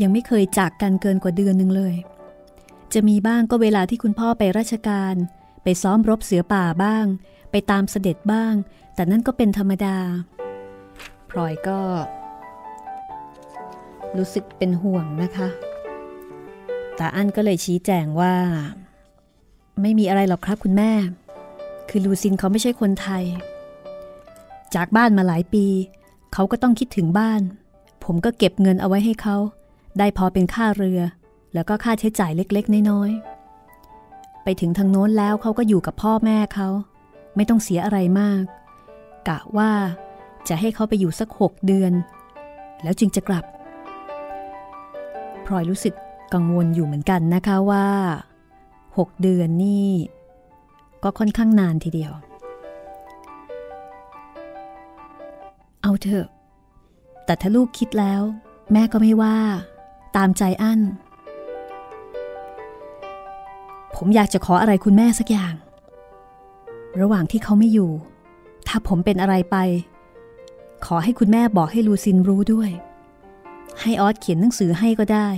[0.01, 1.95] ยังไม่เคยจากกันเกินกว่าเดือนหนึ่งเลย
[2.93, 5.15] จะมีบ้างก็เวลาที่คุณพ่อไปราชการ
[5.63, 7.05] ไปซ้อมรบเสือป่าบ้าง
[7.51, 8.53] ไปตามเสด็จบ้าง
[8.95, 9.97] แต่นั่นก็เป็นธรรมดา
[11.29, 11.79] พลอยก็
[14.17, 15.47] รู้สึกเป็นห่วงนะคะ
[16.97, 18.35] ตาอั้นก็เลยชี้แจงว่า
[19.81, 20.91] ไม่มีอะไรหรอกครับคุณแม่
[21.89, 23.23] คือลูซินเขาไม่ใช่คนไทย
[24.75, 25.65] จากบ้านมาหลายปี
[26.33, 27.41] เขาก็ต้องคิดถึงบ้าน
[28.03, 29.37] ผมก็เก็บเงินเอาไว้ให้เขา
[29.97, 30.99] ได้พอเป็นค่าเรือ
[31.53, 36.69] แล้วก็ค่าใช้จ่ายเล็กๆ น้อยๆ ไปถึงทางโน้นแล้วเขาก็อยู่กับพ่อแม่เขา
[37.35, 38.43] ไม่ต้องเสียอะไรมาก
[39.27, 39.71] กะว่า
[40.47, 41.93] จะให้เขาไปอยู่สักหกเดือน
[42.83, 43.45] แล้วจึงจะกลับ
[45.45, 45.93] พลอยรู้สึก
[46.33, 47.87] กังวลอยู่เหมือนกันนะคะว่า
[48.97, 49.89] หกเดือนนี่
[51.03, 52.13] ก็ค่อนข้างนานทีเดียว
[55.83, 56.27] เอาเถอะ
[57.25, 58.21] แต่ถ้าลูกคิดแล้ว
[58.73, 59.37] แม่ก็ไม่ว่า
[60.15, 60.81] ตามใจอั้น
[63.95, 65.53] ผมอยากจะขออะไรคุณแม่สักอย่าง
[67.01, 67.91] ระหว่างที่เขาไม่อยู่
[68.67, 69.57] ถ้าผมเป็นอะไรไป
[70.85, 72.69] ขอให้คุณแม่บอกให้ลูซินรู้ด้วย
[73.81, 75.29] ให้ออสเขียนหนังสือให้ก็ได้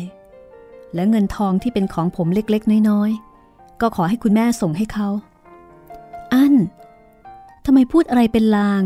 [0.93, 5.07] และเงินทองที่เป็นของผมเล็กๆ น้อยๆ ก็ขอให้คุณแม่ส่งให้เขา
[6.33, 6.53] อั้น
[7.65, 8.83] ทำไมพูดอะไรเป็นลาง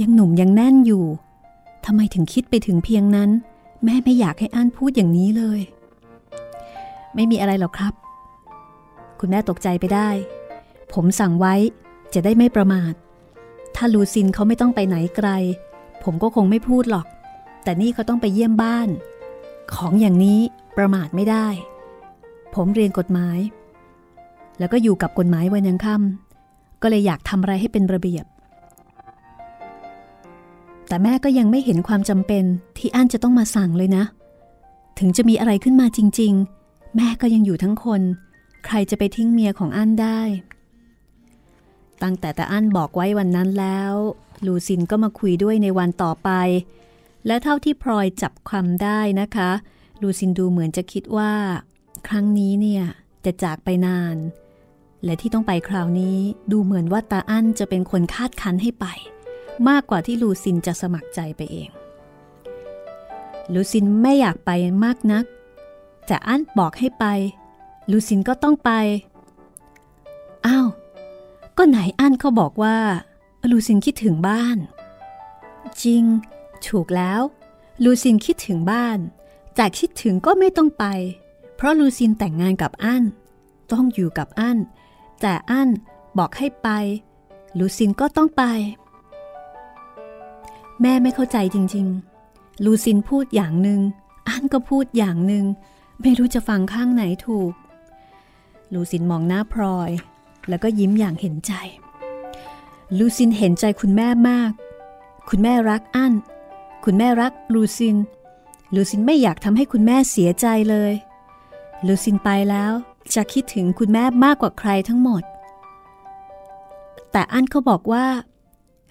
[0.00, 1.04] ยังหนุ่มยังแน่นอยู่
[1.84, 3.30] ทำไมถึงคิดไปถึงเพียงนั้น
[3.84, 5.60] แม่ไม่อยากให้อั้นพูดอย่างนี้เลย
[7.14, 7.94] ไม่มีอะไรหรอกครับ
[9.20, 10.08] คุณแม่ตกใจไปได้
[10.92, 11.54] ผมสั่งไว้
[12.14, 12.92] จะได้ไม่ประมาท
[13.76, 15.28] ถ้าลูซินเขาไม่ต้องไปไหนไกล
[16.04, 17.06] ผมก็คงไม่พูดหรอก
[17.62, 18.88] แต่นี่เขาต้องไปเยี่ยมบ้าน
[19.74, 20.40] ของอย่างนี้
[20.78, 21.48] ประมาทไม่ได้
[22.54, 23.38] ผมเรียนกฎหมาย
[24.58, 28.24] แล้วก็อยู่กับกฎหมายวันยังค่ำก็เลยอยากทำอะไรให้เป็นระเบียบ
[30.88, 32.44] แต่แม่ก็ยังไม่เห็นความจำเป็น
[32.78, 34.04] ที่อั้นจะต้องมาสั่งเลยนะ
[34.98, 36.32] ถึงจะมีอะไรขึ้นมาจริง
[36.64, 38.02] ๆ แม่ก็ยังอยู่ทั้งคน
[38.66, 40.20] ใครจะไปทิ้งเมียของอั้นได้
[42.02, 43.92] ตั้งแต่ตาอั้นบอกไว้วันนั้นแล้ว
[44.46, 46.30] ลูซินก็มาคุยด้วยในวันต่อไป
[47.26, 49.50] และเท่าที่พลอยจับความได้นะคะ
[50.02, 51.32] ลูซินดูเหมือนจะคิดว่า
[52.08, 52.84] ครั้งนี้เนี่ย
[53.24, 54.16] จะจากไปนาน
[55.04, 56.18] และที่ต้องไปคราวนี้
[56.52, 58.86] ดูเหมือนว่าตาอั้นจะเป็นคนคาดคั้นให้ไป
[59.68, 61.68] มากกว่าที่ลูซินจะสมัครใจไปเอง
[63.54, 64.50] ลูซินไม่อยากไป
[64.84, 65.24] มากนัก
[66.06, 67.04] แต่อั้นบอกให้ไป
[67.90, 68.70] ลูซินก็ต้องไป
[70.46, 70.68] อ้าว
[71.56, 72.76] ก็ไหนอั้นเขาบอกว่า
[73.50, 74.56] ลูซินคิดถึงบ้าน
[75.82, 76.04] จริง
[76.68, 77.20] ถูกแล้ว
[77.84, 78.98] ลูซินคิดถึงบ้าน
[79.56, 80.84] แต่คิดถึงก็ไม่ต้องไป
[81.56, 83.04] เพราะลูซินแต่งงานกับอั้น
[83.72, 84.58] ต้องอยู่กับอั้น
[85.20, 85.68] แต่อั้น
[86.18, 86.68] บอกให้ไป
[87.58, 88.42] ลูซินก็ต้องไป
[90.82, 91.86] แม่ไม่เข้าใจจริง
[92.26, 93.80] ๆ ลูซินพูดอย่างหนึ่ง
[94.28, 95.44] อั้นก็พูดอย่างหนึ่ง
[96.00, 97.52] ไม่รู้จะฟังข้างไหนถูก
[98.72, 99.90] ลูซินมองหน้าพลอย
[100.48, 101.52] แล้วก็ยิ้มอย่างเห็นใจ
[102.98, 104.52] ลูซินเห็นใจคุณแม่มาก
[105.28, 106.12] คุณแม่รักอั้น
[106.84, 107.96] คุณแม่รักลูซิน
[108.74, 110.92] ลูซินไม่อยากทำให้คุณแม่เสียใจเลย
[111.86, 112.72] ลูซินไปแล้ว
[113.14, 115.22] จะคิดถึงคุณแม่มากกว่าใครทั้งหมด
[117.12, 118.06] แต่อันเขาบอกว่า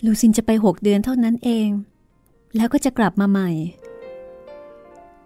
[0.05, 1.69] ลูซินจะไปหกเดือนเท่านั้นเอง
[2.55, 3.51] แล้วก็จะกลับมาใหม่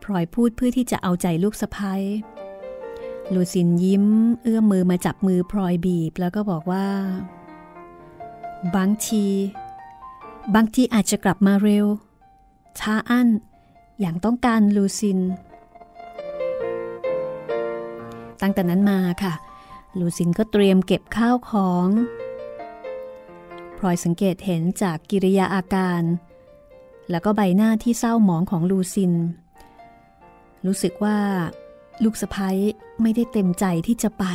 [0.04, 2.02] พลอยพูดเพื่อที่จะเอาใจลูกสะพ้ย
[3.34, 4.06] ลูซินยิ้ม
[4.44, 6.88] เอื้อมมือมาจับมือพลอยบีบ แล้วก็บอกว่า
[8.76, 9.26] บางที
[10.56, 11.86] บางทีอาจจะกลับมาเร็ว
[12.80, 13.28] ช้าอั้น
[14.00, 15.20] อย่างต้องการลูซิน
[18.42, 19.34] ตั้งแต่นั้นมาค่ะ
[20.00, 21.88] ลูซินก็เตรียมเก็บข้าวของ
[23.80, 26.04] พลอยสังเกตเห็นจากกิริยาอาการ
[27.10, 29.14] แล้วก็ใบหน้าที่เศร้าหมองของลูซิน
[30.66, 31.20] รู้สึกว่า
[32.04, 32.58] ลูกสะพ้ย
[33.02, 34.26] ไม่ได้เต็มใจที่จะไป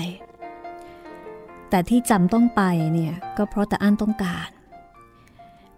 [1.71, 4.49] แต่ที่จำต้องไปเนี่ยก็เพราะตาอั้นต้องการ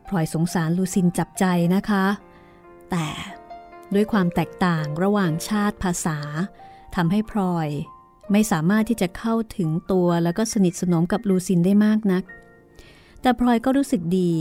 [0.08, 2.06] พลอยสงสารลูซินจับใจนะคะ
[2.90, 3.06] แต่
[3.94, 6.18] ด้วยความแตกต่างระหว่างชาติภาษา
[6.96, 7.68] ทำให้พลอย
[8.32, 12.24] ไม่สามารถที่จะเข้าถึงตัวแล้วก็สนิทสนมกับลูซินได้มากนัก
[13.26, 14.32] แต่พลอยก็รู้สึกดี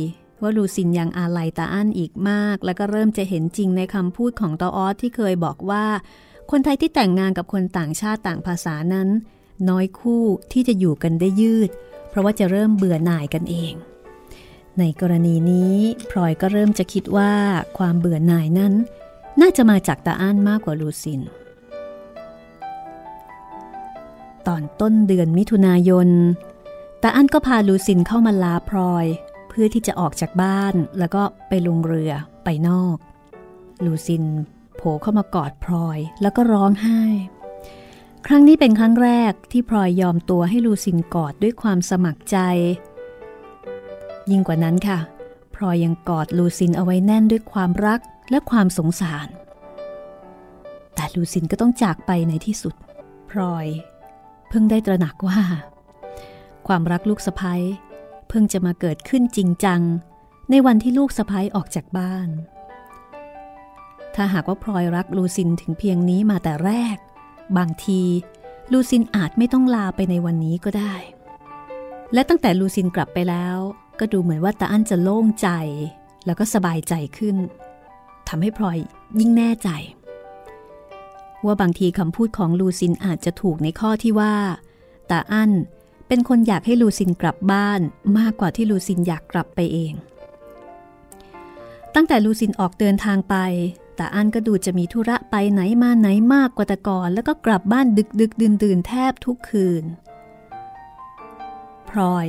[0.41, 5.85] ว่าลูซินยังอาลัยตาอั้นอีกมาก แล้วก็เริ่มจะเห็นจริงในคำพูดของตาออสที่เคยบอกว่า
[6.51, 9.07] คนไทยที่แต่งงานกับคนต่างชาติต่างภาษานั้น
[9.69, 11.69] น้อยคู่ที่จะอยู่กันได้ยืด
[12.09, 13.73] เพราะว่าจะเริ่มเบื่อหน่ายกันเอง
[14.79, 15.75] ในกรณีนี้
[16.09, 17.33] พลอยก็เริ่มจะคิดว่า
[17.77, 18.73] ความเบื่อหน่ายนั้น
[19.41, 21.21] น่าจะมาจากตาอั้นมากกว่าลูซิน
[24.47, 26.09] ตอนต้นเดือนมิถุนายน
[27.05, 29.05] ตาอั้นก็พาลูซินเข้ามาลาพลอย
[29.49, 32.11] เพื่อที่จะออกจากบ้านแล้วก็ไปลงเรือ
[32.43, 32.97] ไปนอก
[33.85, 34.23] ลูซิน
[34.75, 37.01] โผล่เข้ามากอดพลอยแล้วก็ร้องไห้
[38.25, 42.37] ครั้งนี้เป็นครั้งแรกที่พลอยยอมตัวให้ลูซินกอดด้วยความสมัครใจ
[44.31, 44.99] ยิ่งกว่านั้นค่ะ
[45.55, 49.27] พลอยยังกอดลูซินเอาไว้แน่นด้วยความรักและความสงสาร
[50.95, 52.75] แต่ลูซินก็ต้องจากไปในที่สุด
[53.29, 53.67] พลอย
[54.49, 55.41] เพิ่งได้ตระหนักว่า
[56.67, 57.61] ความรักลูกสะพ้ย
[58.27, 59.81] เพิ่งจะมาเกิดขึ้นจริงจัง
[60.49, 62.29] ในวันที่ลูกสะพ้ยออกจากบ้าน
[64.15, 66.97] ถ้าหากว่าพลอยรักลูซินถึงเพียงนี้มาแต่แรก
[67.57, 68.01] บางที
[68.71, 70.95] ลูซินอาจไม่ต้องลาไปในวันนี้ก็ได้
[72.13, 73.57] และตั้งแต่ลูซินกลับไปแล้ว
[73.99, 75.49] ก็ดูเหมือนว่าตาอั้นจะโล่งใจ
[76.25, 77.35] แล้วก็สบายใจขึ้น
[78.27, 78.77] ทำให้พลอย
[79.19, 79.69] ยิ่งแน่ใจ
[81.45, 84.33] ว่าบางทีคำพูดของลูซินอาจจะถูกในข้อที่ว่า
[85.11, 85.51] ตาอั้น
[86.07, 87.81] เป็นคนอยากให้ลูซินกลับบ้าน
[88.17, 89.93] มากกว่าที่ลูซินอยากกลับไปเอง
[91.95, 93.35] ตั้งแต่ลูซินออกเดินทางไป
[93.95, 99.83] แตาอั้นก็ดูจะมีธุระไปไหนมาไหนมากกว่าแต่ก่อน แล้วก็กลับบ้านดึกดึกดื่นดื่นแทบทุกคืน
[101.89, 102.27] พลอย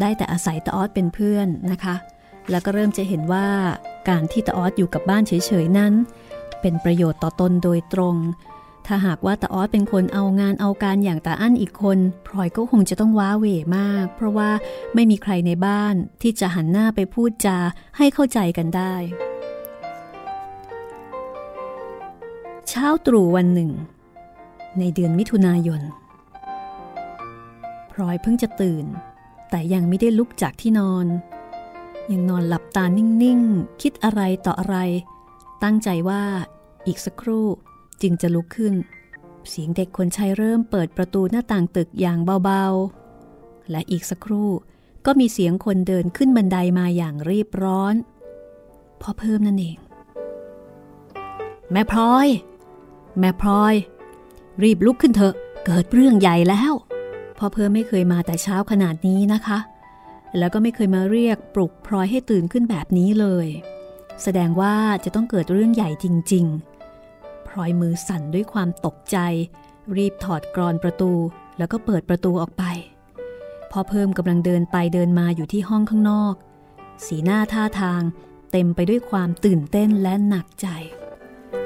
[0.00, 1.96] ได้แต่อาศัยตาออสเป็นเพื่อนนะคะ
[2.50, 3.46] แล้วก็เริ่มจะเห็นว่า
[4.08, 5.32] การที่ตาออสอยู่กับบ้านเฉ
[5.64, 5.92] ยๆนั้น
[6.60, 8.14] เป็นประโยชน์ต่อตนโดยตรง
[8.90, 13.46] ถ้าหากว่าตาออสเป็นคนเอางานเอาการอย่างตาอั้นอีกคนพลอยก็คงจะต้องว้าเหว
[13.76, 14.50] มาก เพราะว่า
[14.94, 17.58] ไม่มีใครในบ้านที่จะหันหน้าไปพูดจา
[17.96, 18.94] ให้เข้าใจกันได้
[22.68, 23.70] เช้าตรู่วันหนึ่ง
[24.78, 25.82] ในเดือนมิถุนายน
[27.92, 28.86] พลอยเพิ่งจะตื่น
[29.50, 31.06] แต่ยังไม่ได้ลุกจากที่นอน
[32.12, 34.76] ยังนอนหลับตานิ่งๆ คิดอะไรต่ออะไร
[35.62, 36.22] ตั้งใจว่า
[36.86, 37.46] อีกสักครู่
[38.02, 38.74] จึงจะลุกขึ้น
[39.48, 44.50] เสียงเด็กคนใช้เริ่มเปิดประตูหน้าต่างตึกอย่างเบาๆ และอีกสักครู่
[45.06, 47.94] ก็มีเสียงคนเดินขึ้นบันไดามาอย่างรีบร้อน
[49.00, 49.76] พอเพิ่มนั่นเอง
[51.72, 52.28] แม่พลอย
[53.18, 53.74] แม่พลอย
[54.62, 55.34] รีบลุกขึ้นเถอะ
[55.66, 56.72] เกิดเรื่องใหญ่แล้ว
[57.38, 59.58] พอเพิ่มไม่เคยมาแต่เช้าขนาดนี้นะคะ
[60.38, 63.46] แล้วก็ไม่เคยมาเรียกปลุกพลอยให้ตื่นขึ้นแบบนี้เลย
[64.22, 66.77] แสดงว่าจะต้องเกิดเรื่องใหญ่จริง ๆ
[67.58, 69.18] ลอยมือสั่นด้วยความตกใจ
[69.96, 71.12] รีบถอดกรอนประตู
[71.58, 72.64] แล้วก็เปิดประตูออกไป
[73.70, 76.34] พอเพิ่มกำลังเดินไปเดินมาอยู่ที่ห้องข้างนอก
[77.06, 78.02] สีหน้าท่าทาง
[78.52, 80.68] เต็มไปด้วยความตื่นเต้นและหนักใจ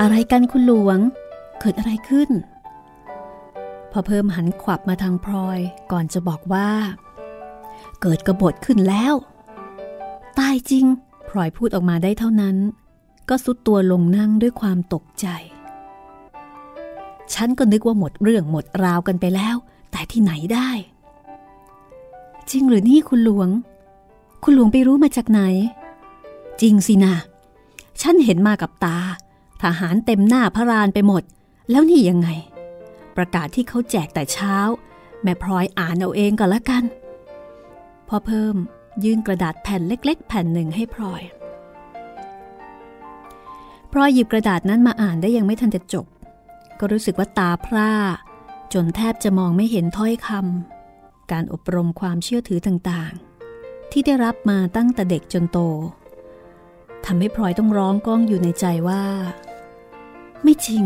[0.01, 0.99] อะไรกันคุณหลวง
[1.61, 2.31] เกิดอะไรขึ้น
[3.93, 5.61] พอเพิ่มหันขวับมาทางพลอย
[5.93, 6.71] ก่อนจะบอกว่า
[8.01, 9.15] เกิดกระบฏขึ้นแล้ว
[10.39, 10.87] ตายจริง
[11.29, 12.57] พลอยพูดออกมาได้เท่านั้น
[13.29, 15.27] ก็สุดตัวลงนั่งด้วยความตกใจ
[17.35, 19.57] ฉันก็นึกว่าหมดเรื่องหมดราวกันไปแล้ว
[19.91, 20.71] แต่ที่ไหนได้
[22.51, 23.49] จริงหรือนี่คุณหลวง
[24.43, 25.43] คุณหลวงไปรู้มาจากไหน
[26.61, 27.15] จริงสินะ
[28.01, 28.99] ฉันเห็นมากับตา
[29.63, 31.23] ทหารเต็มหน้าพระรานไปหมด
[31.71, 32.29] แล้วนี่ยังไง
[33.17, 34.57] ประกาศที่เขาแจกแต่เช้า
[35.23, 36.85] แม่พลอยอ่านเอาเองก็แล้วกัน
[38.09, 38.57] พอเพิ่ม
[39.05, 41.23] ยื่นกระดาษแผ่นเล็ก ๆ แผ่นหนึ่งให้พลอย
[43.93, 46.07] พลอยหยิบกระดาษนั้นมาอ่านได้ยังไม่ทันจะจบ
[46.85, 47.93] ก็รู้สึกว่าตาพร่า
[48.73, 55.59] จนแทบจะมองไม่เห็นถ้อยคำการอบรมความเชื่อถือต่างๆ ที่ได้รับมาตั้งแต่เด็กจนโต
[57.05, 59.05] ทำให้พลอยต้องร้องก้องอยู่ในใจว่า
[60.43, 60.85] ไม่จริง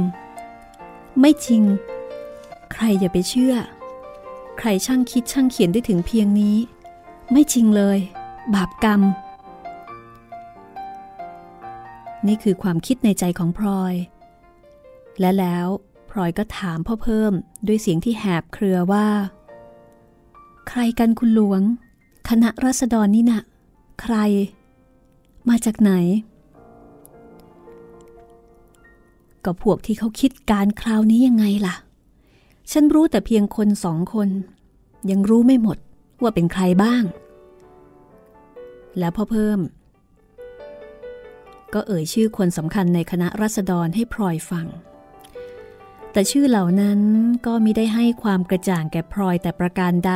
[1.21, 1.63] ไม่จริง
[2.73, 3.55] ใครอย่าไปเชื่อ
[4.59, 6.57] ใครช่างคิดช่างเขียนได้ถึงเพียงนี้
[7.33, 7.99] ไม่จริงเลย
[8.55, 9.01] บาปกรรม
[12.27, 13.95] นี่คือความคิดในใจของพลอย
[15.21, 15.67] และแล้ว
[16.11, 17.33] พลอยก็ถามพ่อเพิ่ม
[17.67, 19.07] ด้วยเสียงที่แหบเครือว่า
[20.69, 21.63] ใครกันคุณหลวง
[22.29, 23.41] คณะรัษฎรนี่นะ
[24.03, 24.17] ใคร
[25.49, 25.93] มาจากไหน
[29.45, 31.75] ก็พวกที่เขาคิดการคราวนี้ยังไงล่ะ
[32.73, 34.29] ฉันรู้แต่เพียงคนสองคน
[35.11, 35.79] ยังรู้ไม่หมด
[36.23, 37.03] ว่าเป็นใครบ้าง
[38.99, 39.61] แล้วพ่อเพิ่ม
[41.75, 44.67] ก็เอ่ยชื่อคนสำคัญในคณะรัษฎรให้พลอยฟัง
[46.17, 47.01] แต่ชื่อเหล่านั้น
[47.47, 50.13] ก็มิได้ให้ความกระจ่างแก่พลอยแต่ประการใด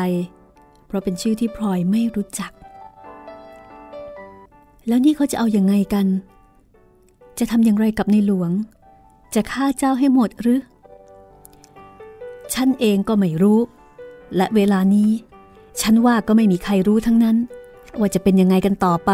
[0.87, 2.53] เพราะเป็นชื่อที่พลอยไม่รู้จัก
[4.89, 6.07] แล้วนี่เขาจะเอาอยัางไงกัน
[7.39, 8.51] จะทำอย่างไรกับในหลวง
[9.35, 10.61] จะฆ่าเจ้าให้หมดหรือ
[12.55, 13.61] ฉันเองก็ไม่รู้
[14.37, 15.11] และเวลานี้
[15.81, 17.37] ฉันว่าก็ไม่มีใครรู้ทั้งนั้น
[17.99, 19.11] ว่าจะเป็นยังไงกันต่อไป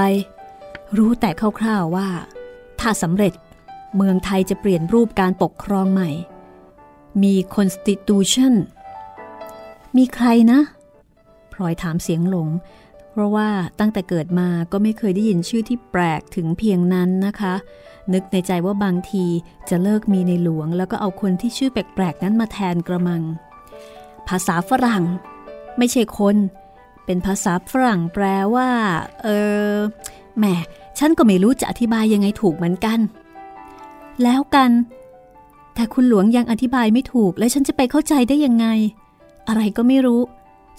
[0.99, 2.09] รู้แต่คร่าวๆว่า
[2.81, 3.33] ถ้าสำเร็จ
[3.97, 6.11] เมืองไทยจะเปลี่ยนรูปการปกครองใหม่
[7.23, 8.55] มี constitution
[9.97, 10.61] มีใครนะ
[11.53, 12.49] พลอยถามเสียงหลง
[13.11, 13.49] เพราะว่า
[13.81, 17.55] ตั้งแต่เกิดมาก็ไม่เคยได้ยินชื่อที่แปลกถึงเพียงนั้นนะคะ
[18.13, 19.25] นึกในใจว่าบางที
[19.69, 23.23] จะเลิกมีในหลวง แล้วก็เอาคนที่ชื่อแปลกๆนั้นมาแทนกระมัง
[24.29, 25.05] ภาษาฝรั่ง
[25.79, 26.37] ไม่ใช่คน
[27.05, 28.25] เป็นภาษาฝรั่งแปล
[28.55, 28.69] ว่า
[29.23, 29.29] เอ
[29.73, 29.75] อ
[30.39, 30.45] แหม
[30.99, 32.99] ฉันก็ไม่รู้จะอธิบายยังไงถูกเหมือนกัน
[34.23, 34.71] แล้วกัน
[35.77, 38.67] แต่คุณหลวงยังอธิบายไม่ถูกและฉันจะไปเข้าใจได้ยังไง
[39.49, 40.21] อะไรก็ไม่รู้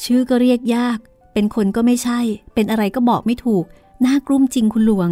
[0.04, 0.98] ชื่อก็เรียกยาก
[1.34, 2.20] เป็นคนก็ไม่ใช่
[2.54, 3.64] เป็นอะไรก็บอกไม่ถูก
[4.06, 5.10] น่ากลุ้มจริงคุณหลวง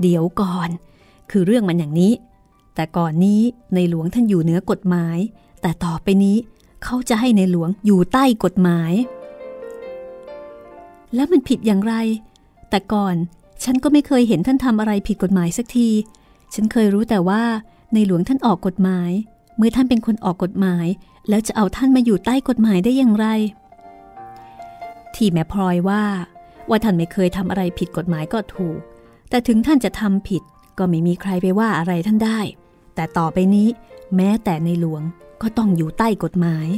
[0.00, 0.68] เดี๋ยวก่อน
[1.30, 2.12] คือเรื่องมันอย่างนี้
[2.74, 3.40] แต่ก่อนนี้
[3.74, 5.18] ในหลวงท่านอยู่เหนือกฎหมาย
[5.62, 6.36] แต่ต่อไปนี้
[6.84, 8.92] เขาจะให้ในหลวงอยู่ใต้กฎหมาย
[11.14, 11.94] แล้วมันผิดอย่างไร
[12.70, 13.16] แต่ก่อน
[13.64, 15.88] ฉันก็ไม่เคยเห็นท่านทำอะไรผิดกฎหมายสักที
[16.54, 17.42] ฉันเคยรู้แต่ว่า
[17.94, 19.10] ในหลวงท่านออกกฎหมาย
[19.56, 20.86] เมื่อท่านเป็นคนออกกฎหมาย
[21.28, 23.26] แล้วจะเอาท่านมาอยู่ใต้กฎหมายได้อย่างไร
[25.14, 26.04] ที่แม่พลอยว่า
[26.68, 28.78] ว่าท่านไม่เคยทำอะไรผิดกฎหมายก็ถูก
[29.30, 30.42] แต่ถึงท่านจะทำผิด
[30.78, 32.40] ก็ไม่มีใครไปว่าอะไรท่านได้
[32.94, 33.68] แต่ต่อไปนี้
[34.16, 35.02] แม้แต่ในหลวง
[35.42, 36.68] ก็ต้องอยู่ใต้กฎหมาย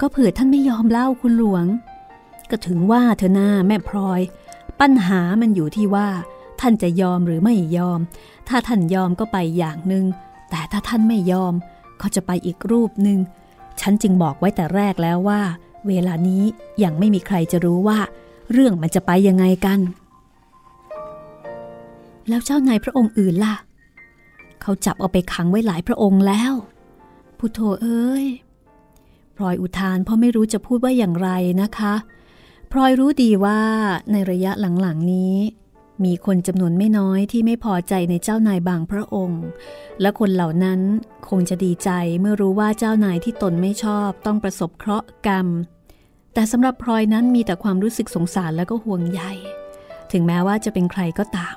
[0.00, 1.66] ก็เผื่อท่านไม่ยอมเล่าคุณหลวง
[2.50, 4.20] ก็ถึงว่าเธอหน้าแม่พลอย
[4.80, 6.08] ปัญหามันอยู่ที่ว่า
[6.60, 8.00] ท่านจะยอมหรือไม่ยอม
[8.48, 10.04] ถ้าท่านยอมก็ไปอย่างหนึ่ง
[10.50, 11.54] แต่ถ้าท่านไม่ยอม
[12.00, 13.18] ก็จะไปอีกรูปหนึ่ง
[13.80, 15.40] ฉันจึงบอกไว้แต่แรกแล้วว่า
[15.88, 16.42] เวลานี้
[16.82, 17.98] ยังไม่มีใครจะรู้ว่า
[18.52, 19.78] เรื่องมันจะไปยังไงกัน
[22.28, 23.56] แล้วเจ้านายพระองค์อื่นล่ะ
[24.62, 26.52] เขาจับเอาไปขังไว้หลายพระองค์แล้ว
[27.38, 28.26] พุทโธเอ้ย
[29.36, 31.30] พลอยอุทานเพราะไม่รู้จะพูดว่าอย่างไร
[31.62, 31.94] นะคะ
[32.72, 33.60] พลอยรู้ดีว่า
[34.12, 35.36] ในระยะหลังๆนี้
[36.04, 39.44] มีคนจำนวนไม่น้อยที่ไม่พอใจในเจ้านายบางพระองค์
[40.00, 40.80] และคนเหล่านั้น
[41.28, 45.46] คงจะดีใจเมื่อรู้ว่าเจ้านายที่ตนไม่ชอบต้องประสบเคราะห์กรรม
[46.34, 49.22] แต่สำหรับพลอยนั้นมีแต่ความรู้สึกสงสารและก็ห่วงใย
[50.12, 51.56] ถึงแม้ว่าจะเป็นใครก็ตาม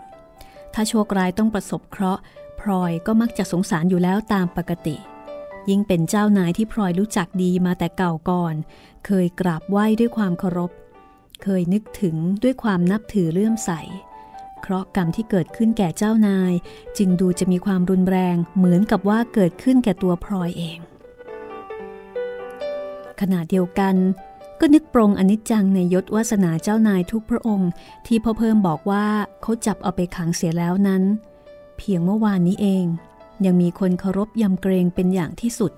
[0.73, 2.21] ถ้าโชคร้ายต้องประสบเคราะห์
[2.59, 4.95] พลอยก็มักจะสงสารอยู่แล้วตามปกติ
[5.69, 8.55] ยิ่งเป็นเจ้านายที่พลอยรู้จักดีมาแต่เก่าก่อน
[9.05, 10.71] เคยกราบไหว้ด้วยความเคารพ
[11.43, 13.71] เคยนึกถึงด้วยความนับถือเลื่อมใส
[14.61, 16.53] เคราะกรรมที่เกิดขึ้นแก่เจ้านาย
[16.97, 20.79] จึงดูจะมีความรุนแรงเหมือนกับว่าเกิดขึ้นแก่ตัวพลอยเอง
[23.21, 23.95] ขณะเดียวกัน
[24.59, 27.71] ก็นึกปรงอนิจจังในยศวาสนาเจ้านายทุกพระองค์
[28.07, 29.05] ที่พ่อเพิ่มบอกว่า
[29.41, 31.03] เขาจับเอาไปขังเสียแล้วนั้น
[31.77, 32.85] เพียงเมื่อวานนี้เอง
[33.45, 35.71] ยังมีคนเคารพยำเกรงเป็นอย่างที่สุด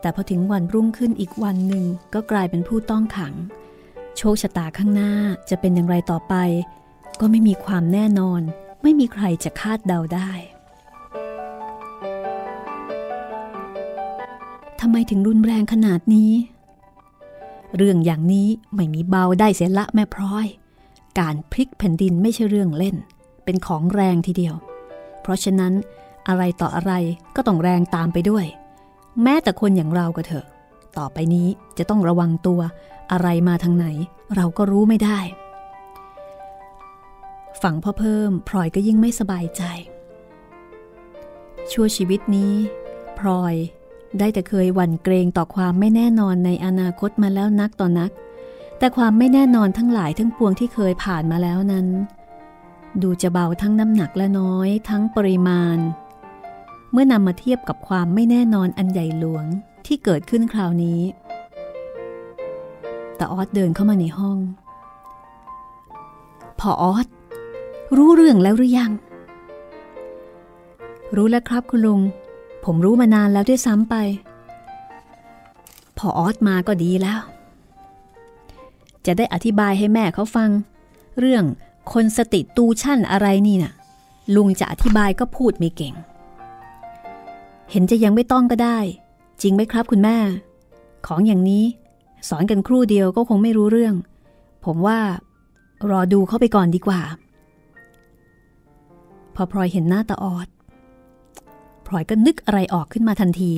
[0.00, 1.84] แต่พอถึงวันรุ่งขึ้นอีกวันหนึ่ง
[2.14, 3.34] ก็กลายเป็นผู้ต้องขัง
[4.16, 5.12] โชคชะตาข้างหน้า
[5.50, 6.34] จะเป็นอย่างไรต่อไป
[7.20, 8.40] ก็ไม่มีความแน่นอน
[8.82, 10.30] ไม่มีใครจะคาดเดาได้
[14.80, 16.32] ทำไมถึงรุนแรงขนาดนี้
[17.76, 20.46] เรื่องอย่างนี้ไม่มีเบาได้เสียละแม่พร้อย
[21.20, 22.96] การพลิกแผ่นดินไม่ใช่เรื่องเล่น
[23.44, 24.54] เป็นของแรงทีเดียว
[25.22, 25.72] เพราะฉะนั้น
[26.28, 26.92] อะไรต่ออะไร
[27.36, 28.46] ก็ต้องแรงตามไปด้วย
[29.22, 30.46] แม้แต่คนอย่างเราก็เถอะ
[30.98, 31.48] ต่อไปนี้
[31.78, 32.60] จะต้องระวังตัว
[33.12, 33.86] อะไรมาทางไหน
[34.36, 35.18] เราก็รู้ไม่ได้
[37.62, 39.62] ฝั่งพ่อเพิ่มพลอยก็ยิ่งไม่สบายใจ
[41.70, 42.54] ชั่วชีวิตนี้
[43.18, 43.54] พลอย
[44.18, 48.10] ได้แต่เคยหวั่นเกรงต่อความไม่แน่นอนในอนาคตมาแล้วนักต่อนนัก
[48.78, 51.86] แต่ความไม่แน่นอนทั้งหลายทั้งปวงที่เคยผ่านมาแล้วนั้น
[53.02, 55.78] ดูจะเบาทั้งน้ำหนักและน้อยทั้งปริมาณ
[56.92, 59.44] เมื่อนำมาเทียบกับความไม่แน่นอนอันใหญ่หลวง
[59.86, 61.00] ที่เกิดขึ้นคราวนี้
[63.16, 64.38] แต่ออสเดินเข้ามาในห้อง
[66.60, 67.06] พอออส
[67.96, 68.92] รู้เรื่องแล้วหรือยัง
[71.16, 72.00] รู้แล้วครับคุณลุง
[72.64, 73.94] ผมรู้มานานแล้วด้วยซ้ำไป
[75.98, 77.20] พอออสมาก็ดีแล้ว
[79.06, 80.50] จะได้อธิบายให้แม่เขาฟัง
[81.18, 81.44] เรื่อง
[81.92, 83.72] คนสติตูชั่นอะไรนี่นะ่ะ
[84.34, 85.94] ลุงจะอธิบายก็พูดไม่เก่ง
[87.70, 88.78] เห็นจะยังไม่ต้องก็ได้
[89.42, 90.18] จริงไหมครับคุณแม่
[91.06, 91.64] ของอย่างนี้
[92.28, 93.94] สอนกันครู่เดียวก็คงไม่รู้เรื่อง
[94.64, 94.98] ผมว่า
[95.90, 97.00] รอดูเข้าไปก่อนดีกว่า
[99.34, 100.48] พอพลอยเห็นหน้าตาออด
[101.86, 103.52] พลอยก็นึกอะไรออกขึ้นมาทันที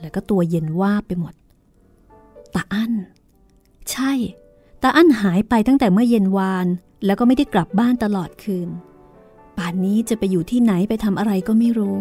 [0.00, 1.34] แล้วก็ตัวเย็นว่าไปหมด
[2.54, 2.92] ตาอั้น
[3.90, 4.12] ใช่
[4.82, 6.66] ตาอั้นหายไปตั้งแต่เมื่อเย็นวาน
[7.04, 8.68] แล้วก็ไม่ได้กลับบ้านตลอดคืน
[9.56, 11.96] ป่านนี้จะไปอยู่ที่ไหนไปทำอะไรก็ไม่รู้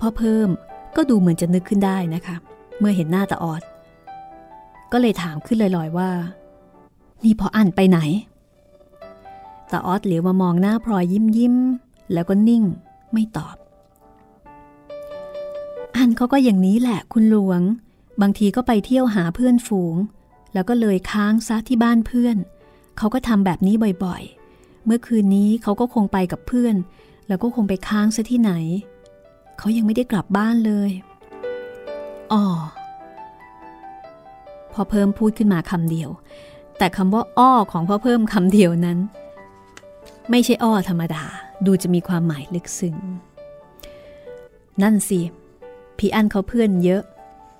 [0.00, 0.48] พ่อเพิ่ม
[0.96, 2.36] ก็ดูเหมือนจะนึกขึ้นได้นะคะ
[2.78, 3.62] เมื่อเห็นหน้าตาออด
[4.92, 6.10] ก็เลยถามขึ้นลอยๆว่า
[7.24, 7.98] นี่พออั้นไปไหน
[9.72, 11.54] ตาออดเหลียวมามองหน้าพลอยยิ้มยิ้ม
[12.12, 12.62] แล้วก็นิ่ง
[13.12, 13.56] ไม่ตอบ
[15.96, 17.60] อันเขาก็อย่างนี้แหละคุณหลวง
[18.22, 19.96] บางทีก็ไปเที่ยวหาเพื่อนฝูง
[20.54, 22.36] แล้วก็เลยค้างซะที่บ้านเพื่อน
[22.98, 26.74] เขาก็ทำแบบนี้บ่อยๆ เมื่อคืนนี้เขาก็คงไปกับเพื่อน
[27.28, 28.52] แล้วก็คงไปค้างซะที่ไหน
[29.58, 30.90] เขายังไม่ได้กลับบ้านเลย
[32.32, 32.44] อ๋อ
[34.72, 36.10] พอเพิ่มพูดขึ้นมาคำเดียว
[36.78, 38.98] แต่คำว่าอ้อของพ่อเพิ่มคำเดียวนั้น
[40.30, 41.24] ไม่ใช่อ้อธรรมดา
[41.66, 42.96] ดูจะมีความหมายลึกซึ้ง
[44.82, 45.20] นั่นสิ
[45.98, 47.02] พี่อันเขาเพื่อนเยอะ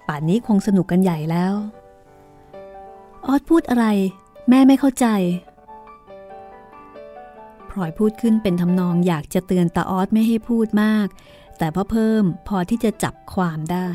[0.09, 1.55] ป่านนี้คงสนุกกันใหญ่แล้ว
[3.27, 3.87] ออดพูดอะไร
[4.49, 5.07] แม่ไม่เข้าใจ
[7.71, 11.07] พลอยพูดขึ้นเป็นทำนองอยากจะเตือนตาออสไม่ให้พูดมาก
[11.59, 13.89] แต่พ่อเพิ่มพอที่จะจับความได้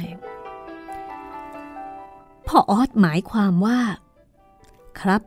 [2.48, 3.80] พ่อออสหมายความว่า
[5.00, 5.22] ครับ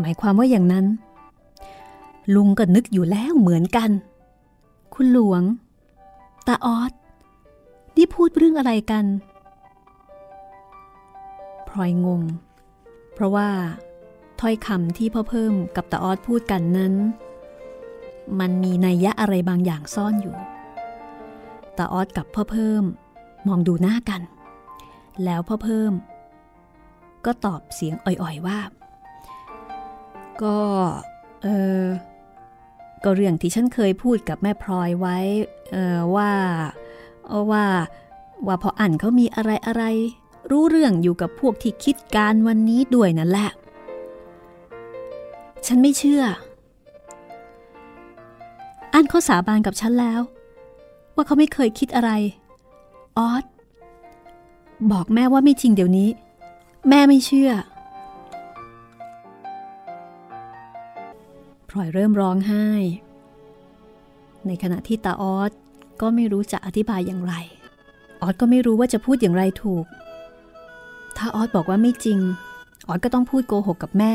[0.00, 0.86] หมายความว่าอย่างนั้น
[2.34, 3.90] ลุงก็นึกอยู่แล้วเหมือนกัน
[4.94, 5.42] คุณหลวง
[6.46, 6.92] ตาออส
[7.96, 9.04] นี่พูดเรื่องอะไรกัน
[11.68, 12.22] พลอยงง
[13.14, 13.48] เพราะว่า
[14.40, 16.94] ถ้อยคำที่พ่อเพิ่มกับตาออสพูดกันนั้น
[18.40, 20.36] มันมีนัยยะอะไรบางอย่างซ่อนอยู่
[21.78, 22.84] ตาออสกับพ่อเพิ่ม
[23.48, 24.20] มองดูหน้ากัน
[25.24, 25.92] แล้วพ่อเพิ่ม
[27.24, 28.58] ก็ตอบเสียงอ่อยๆว่า
[30.42, 30.56] ก็
[31.42, 31.48] เอ
[31.80, 31.82] อ
[33.04, 35.18] ก็เรื่องที่ฉันเคยพูดกับแม่พลอยไว้
[36.16, 36.30] ว่า
[37.50, 37.64] ว่า
[38.46, 39.84] ว่าพออ่านเขามีอะไรอะไร
[40.50, 43.50] รู้เรื่องอยู่กับพวกที่คิดการวันนี้ด้วยนั่นแหละ
[45.66, 46.22] ฉันไม่เชื่อ
[48.92, 50.20] อันเขาสาบานกับฉันแล้ว
[51.14, 52.10] ว่าเขาไม่เคยคิดอะไร
[53.18, 53.44] ออส
[54.92, 56.08] บอกแม่ว่าไม่จริงเดี๋ยวนี้
[56.88, 57.50] แม่ไม่เชื่อ
[61.68, 62.66] พลอยเริ่มร้องไห้
[64.46, 65.52] ในขณะที่ตาออส
[66.00, 67.34] ก็ไม่รู้จะอธิบายอย่างไร
[68.20, 69.84] ออสก็ไม่รู้ว่าจะพูดอย่างไรถูก
[71.16, 72.18] ถ้าออสบอกว่าไม่จริง
[72.86, 74.14] ออสก็ต้องพูดโกหกกับแม่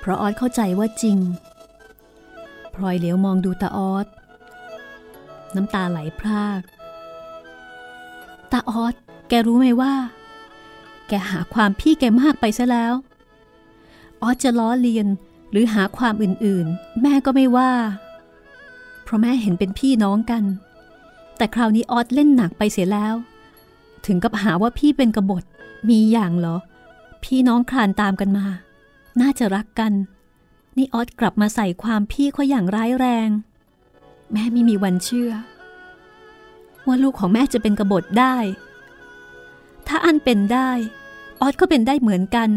[0.00, 1.18] เพราะออสเข้าใจว่าจริง
[2.74, 4.06] พลอยเหลียวมองดูตาออส
[5.54, 6.62] น้ำตาไหลพราก
[8.52, 8.94] ตาออส
[9.28, 9.94] แกรู้ไหมว่า
[11.08, 12.94] แกหาความพี่แกมากไปซะแล้ว
[14.22, 15.06] ออสจะล้อเลียน
[15.50, 17.72] หรือหาความอื่นๆ แม่ก็ไม่ว่า
[19.02, 20.44] เพราะแม่เห็นเป็นพี่น้องกัน
[21.36, 23.14] แต่คราวนี้ออสเล่นหนักไปเสียแล้ว
[24.06, 25.44] ถึงกับหาว่าพี่เป็นกบฏ
[25.88, 26.56] มีอย่างเหรอ
[27.24, 28.46] พี่น้องคลานตามกันมา
[29.20, 29.92] น่าจะรักกัน
[30.76, 33.28] นี่ออสกลับมาใส่ความพี่เขาอย่างร้ายแรง
[34.32, 35.32] แม่ไม่มีวันเชื่อ
[36.86, 38.36] ว่าลูกของแม่จะเป็นกบฏได้
[39.88, 40.70] ถ้าอันเป็นได้
[41.40, 42.48] ออสก็เป็นได้เหมือนกัน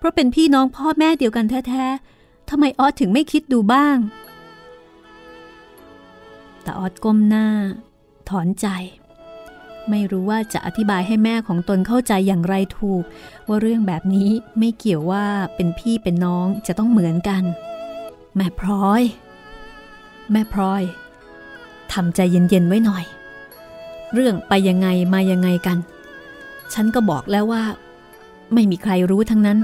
[0.00, 3.96] เพราะเป็นพี่น้องพ่อแม่เดียวกันแท้ๆทำไมออสถึงไม่คิดดูบ้าง
[6.62, 7.46] แต่ออสก้มหน้า
[8.28, 8.66] ถอนใจ
[9.90, 13.02] ไม่รู้ว่าจะอธิบายให้แม่ของตนเข้าใจอย่างไรถูก
[13.48, 15.24] ว่าเรื่องแบบนี้ไม่เกี่ยวว่า
[15.56, 17.42] เป็นพี่เป็นน้องจะต้องเหมือนกัน
[18.36, 19.02] แม่พลอย
[20.32, 20.82] แม่พลอย
[21.92, 23.04] ทำใจเย็นๆไว้หน่อย
[24.14, 25.78] เรื่องไปยังไงมายังไงกัน
[26.74, 27.64] ฉันก็บอกแล้วว่า
[28.54, 29.58] ไม่มีใครรู้ทั้งนั้น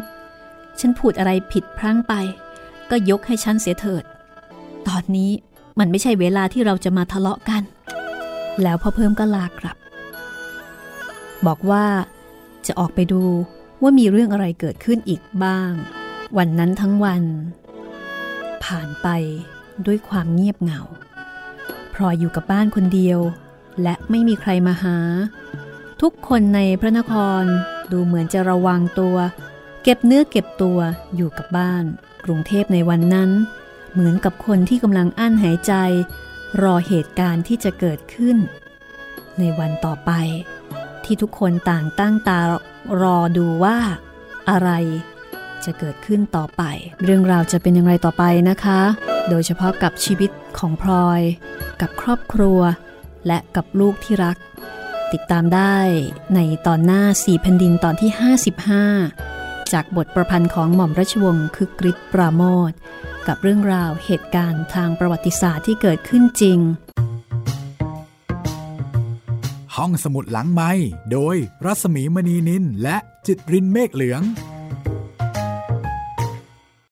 [0.80, 2.14] ฉันพูดอะไรผิดพลั้งไป
[2.90, 4.04] ก็ยกให้ฉันเสียเถิด
[4.88, 5.30] ตอนนี้
[5.78, 7.62] มันไม่ใช่เวลาที่เราจะมาทะเลาะกัน
[8.62, 9.76] แล้วพ่อเพิ่มก็ลากลับ
[11.46, 11.84] บอกว่า
[12.66, 13.22] จะออกไปดู
[13.82, 15.70] ว่ามีเรื่องอะไรเกิดขึ้นอีกบ้าง
[16.38, 17.22] วันนั้นทั้งวัน
[18.64, 19.08] ผ่านไป
[19.86, 20.80] ด้วยความเงียบเหงา
[21.94, 23.18] พลอยอยู่กับบ้านคนเดียว
[23.82, 24.96] และไม่มีใครมาหา
[26.02, 27.42] ทุกคนในพระนคร
[27.92, 29.16] ดูเหมือนจะระวังตัว
[29.88, 30.78] เก็บเนื้อเก็บตัว
[31.16, 31.84] อยู่กับบ้าน
[32.24, 33.30] กรุงเทพในวันนั้น
[33.92, 35.72] เหมือนกับคนที่กำลังอั้นหายใจ
[36.62, 38.36] รอเหตุการณ์ที่จะเกิดขึ้น
[39.38, 40.10] ในวันต่อไป
[41.04, 42.40] ที่ทุกคนต่างตั้งตา
[43.02, 43.78] รอดูว่า
[44.50, 44.70] อะไร
[45.64, 46.62] จะเกิดขึ้นต่อไป
[47.02, 48.80] เรื่องราวจะเป็นอย่างไรต่อไปนะคะ
[49.28, 51.20] โดยเฉพาะกับชีวิตของพลอย
[51.80, 52.60] กับครอบครัว
[53.26, 54.36] และกับลูกที่รัก
[55.12, 55.76] ติดตามได้
[56.34, 59.35] ในตอนหน้าสี่แผ่นดินตอนที่ 55
[59.72, 62.72] จากบทประพันธ์ของหม่อมราชวงศ์คึกฤทธิ์ปราโมท
[63.26, 66.58] กับเรื่องราวเหตุการณ์ทางประวัติศาสตร์ที่เกิดขึ้นจริง
[69.76, 70.70] ห้องสมุดหลังไม้
[71.12, 72.96] โดยรัศมีมณีนินและ
[73.26, 74.22] จิตรินเมฆเหลือง